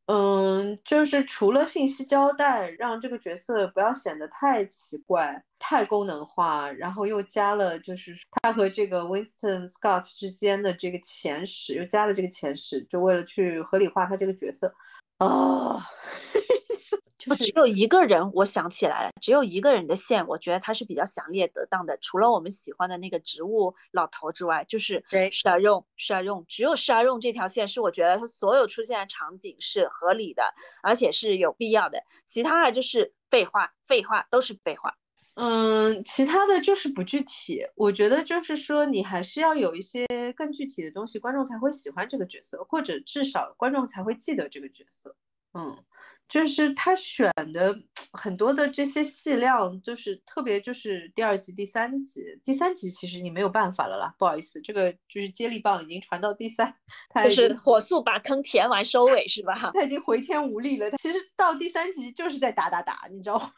[0.07, 14.73] 嗯，就是除了信息交代，让这个角色不要显得太奇怪、太功能化，然后又加了就是他和这个 Winston Scott 之间的这个前史，又加了这个前史，就为了去合理化他这个角色。
[15.21, 15.77] 啊，
[17.19, 21.99] 就是只有一个人，我想起来了，只有一个人的线，我觉得他是比较强烈得当的。
[22.01, 32.03] 除了我们喜欢的那个植物老头之外，就是对沙用沙用，只有沙用这条线是我觉得他所有出现的场景是合理的，而且是有必要的。
[32.25, 34.97] 其他的就是废话，废话都是废话。
[35.41, 37.63] 嗯，其他的就是不具体。
[37.75, 45.17] 我觉得就是说，你还是要有一些更具体的东西，观众才会喜欢这个角色，或者至少观众才会记得这个角色。
[45.55, 45.77] 嗯。
[46.29, 47.77] 就是他选的
[48.13, 56.73] 很多的这些戏量，就是特别就是第二集、第三集，第三集其实你没有办法了啦，不好意思，这个就是接力棒已经传到第三，
[57.25, 59.73] 就是火速把坑填完收尾是吧？
[59.75, 60.89] 他已经回天无力了。
[60.89, 63.51] 他其实到第三集就是在打打打，你知道吗？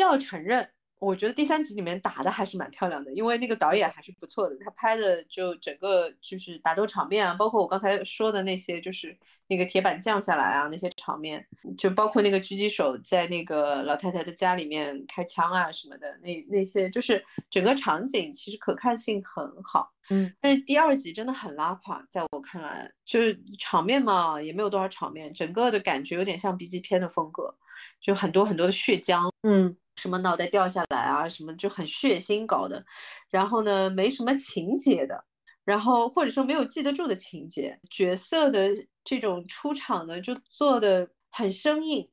[0.00, 0.68] 要承认。
[0.98, 11.42] 我觉得第三集里面打的还是蛮漂亮的，因为那个导演还是不错的，他拍的就整个就是打斗场面啊，包括我刚才说的那些，就是那个铁板降下来啊那些场面，
[11.78, 27.54] 就包括那个狙击手在那个老太太的家里面开枪啊什么的，那那些就是整个场景其实可看性很好，嗯，但是第二集真的很拉垮，在我看来就是场面嘛也没有多少场面，整个的感觉有点像 B 级片的风格，
[28.00, 29.76] 就很多很多的血浆，嗯。
[29.96, 32.82] 什么脑袋掉下来啊，什么就很血腥搞的，
[33.28, 35.22] 然后呢，没什么情节的，
[35.62, 38.70] 然后或者说没有记得住的情节，角色的
[39.04, 42.08] 这种出场呢，就做的很生硬，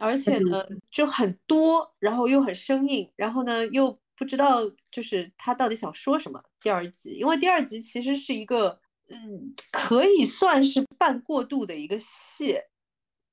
[0.00, 4.60] 而且呢就很多，然后又很生硬，然后呢又不知道
[4.90, 6.44] 就是他到底想说什么。
[6.60, 12.60] 第二集，因为第二集其实是一个，嗯，可以算是半过渡的一个戏。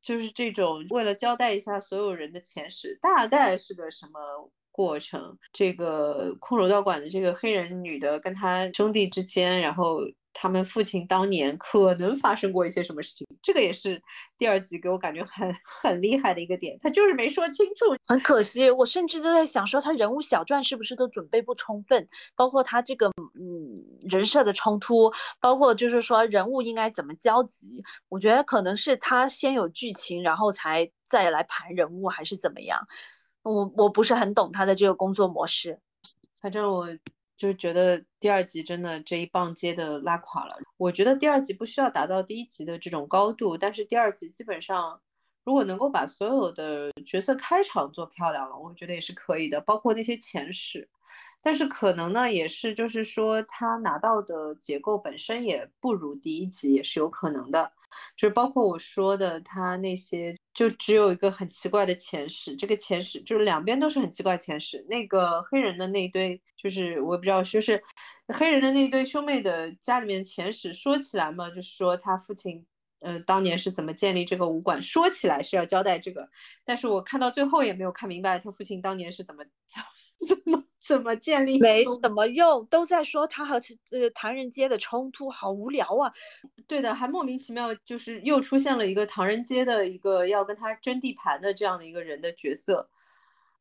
[0.01, 5.37] 就是这种为了交代一下所有人的前史，大概是个什么过程？
[5.51, 9.99] 这个空手道馆的这个黑人女的跟她兄弟之间，然后。
[10.39, 13.99] 他们父亲当年可能发生过一些什么事情，这个也是
[14.37, 18.69] 第二集给我感觉很很厉害的一个点，他就是没说清楚，很可惜。
[18.69, 32.87] 我甚至都在想说，他人物小传是不是都准备不充分，包括他这个嗯人设的冲突，包括就是说人物应该怎么交集，我觉得可能是他先有剧情，然后才再来盘人物，还是怎么样？
[33.41, 35.79] 我我不是很懂他的这个工作模式，
[36.39, 36.87] 反正我。
[37.37, 40.57] 就是觉得第二集真的这一棒接的拉垮了。
[40.75, 44.99] 我觉得第二集不需要达到第一集的这种高度，但是第二集基本上
[45.43, 50.89] 如果能够把所有的角色开场做漂亮了，我觉得也是可以的，包括那些前史。
[51.41, 57.71] 但是可能呢，也是就是说他拿到的结构本身也不如第一集，也是有可能的。
[58.15, 60.35] 就是包括我说的他那些。
[60.53, 64.83] 就只有一个很奇怪的前史，这个前史就是两边都是很奇怪前史。
[64.89, 67.79] 那个黑人的那一堆，就是我也不知道，就是
[68.29, 72.65] 黑人的那一堆兄妹的家里面前史，说起来嘛，就是说他父亲，
[73.01, 76.27] 嗯，当年是怎么建立这个武馆，说起来是要交代这个，
[76.65, 79.43] 但是我看到最后也没有看明白他父亲当年是怎么
[80.27, 80.63] 怎么。
[80.87, 83.55] 怎么建立没什么用，都在说他和
[83.91, 86.13] 呃唐人街的冲突，好无聊啊。
[86.65, 92.89] 对的，还莫名其妙就是又出现了一个唐人街的一个要跟他争地盘的这样的一个人的角色。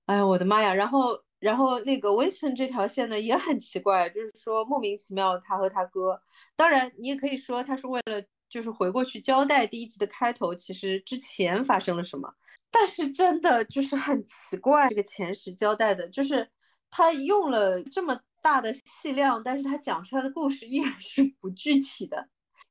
[0.04, 0.72] 哎呀，我的妈呀！
[0.72, 6.22] 然后然后那个 Winston 这条线呢也很奇怪，就是说莫名其妙他和他哥，
[6.54, 12.32] 当然你也可以说他是为了就是回过去交代第一集的开头，其实之前发生了什么。
[12.70, 16.48] 但是真的就是很奇怪，这个前十交代的就是。
[16.90, 22.28] 他用了这么大的戏量，但是他讲出来的故事依然是不具体的，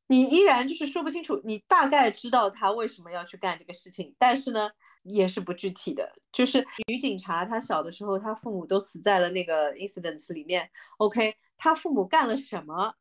[0.07, 1.41] 你依然就是说不清楚。
[1.43, 4.69] 你大概知道他为什么要去干这个事情，但是呢，
[5.03, 6.11] 也是不具体的。
[6.31, 10.69] 就是女警察，她小的时候，她父母都死在了那个 incident 里面。
[10.97, 12.93] OK，她父母干了什么？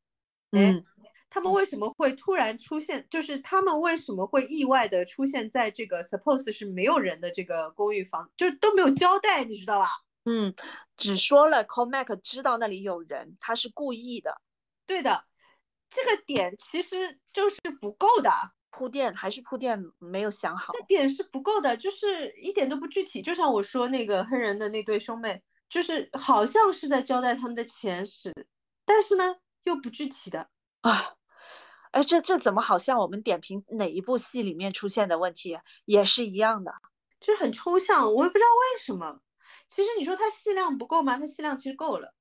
[0.52, 0.84] 嗯，
[1.30, 3.04] 他们为什么会突然出现？
[3.10, 9.86] 就是他们为什么会意外的出现在这个 suppose 是没有人的这个公寓房，就都没有交代，你知道吧？
[10.26, 10.54] 嗯，
[10.96, 14.40] 只说了 Comac 知道那里有人，他是故意的。
[14.86, 15.24] 对的，
[15.90, 18.30] 这个点其实就是不够的，
[18.70, 20.72] 铺垫还是铺垫没有想好。
[20.72, 23.22] 这点是不够的，就是一点都不具体。
[23.22, 28.32] 就像我说那个黑人的那对兄妹，就是好像是在交代他们的前史，
[28.84, 30.48] 但是呢又不具体的
[30.82, 31.14] 啊。
[31.92, 36.74] 哎，这这怎么好像我们点评哪一部戏里面出现的问题也是一样的，
[37.20, 39.20] 就是很抽象，我也不知道为什么。
[39.68, 41.18] 其实你说它戏量不够吗？
[41.18, 42.14] 它戏量其实够了。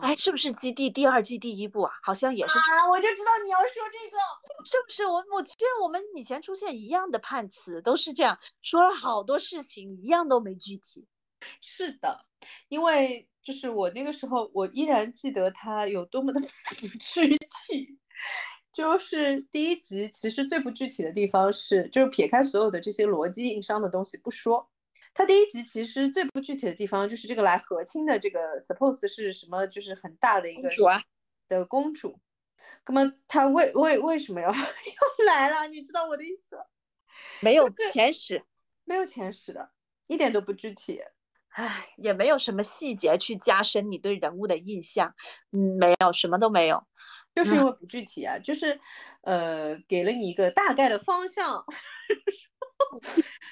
[0.00, 1.92] 哎，是不是基地第二季第一部啊？
[2.02, 4.16] 好像也是啊，我就知道你要说这个，
[4.64, 5.04] 是不是？
[5.06, 11.06] 我我其实我们以前出现一样的判词，都是这样说了好多事情，一样都没具体。
[11.60, 12.24] 是的，
[12.68, 16.46] 因为就是我那个时候，我依然记得它有多么的不
[16.98, 17.98] 具体。
[18.72, 24.70] 就是第一集其实最不具体的地方是，就是撇开所有的这些逻辑硬伤的东西不说，
[25.18, 31.02] 它第一集其实最不具体的地方就是这个来和亲的这个 suppose 是什么，就是很大的一个主啊
[31.48, 32.20] 的公主，
[32.86, 35.66] 那么她为为为什么要 要来了？
[35.66, 36.56] 你知道我的意思？
[37.40, 38.44] 没有前史，
[38.84, 39.70] 没有前史的，
[40.06, 41.00] 一点都不具体。
[41.48, 45.16] 唉，也没有什么细节去加深你对人物的印象，
[45.50, 46.86] 嗯，没有，什么都没有，
[47.34, 48.78] 就是因为不具体啊，就是
[49.22, 51.64] 呃，给了你一个大概的方向。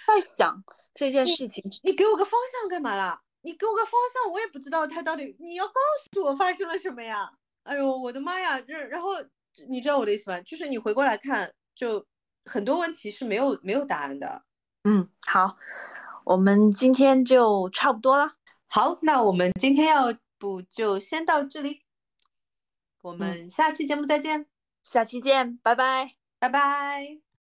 [0.06, 0.62] 在想
[0.94, 3.20] 这件事情，你给我个方向干嘛啦？
[3.42, 5.74] 你给我个方向，我也不知道他到底你要告
[6.12, 7.30] 诉我发生了什么呀？
[7.64, 8.60] 哎呦，我的妈呀！
[8.60, 9.10] 这然后
[9.68, 10.40] 你知道我的意思吗？
[10.42, 12.06] 就是你回过来看，就
[12.44, 14.42] 很多问题是没有没有答案的。
[14.84, 15.56] 嗯，好。
[16.24, 18.32] 我们今天就差不多了。
[18.66, 21.82] 好，那我们今天要不就先到这里，
[23.00, 24.46] 我们下期节目再见。
[24.82, 27.25] 下期见，拜拜，拜拜。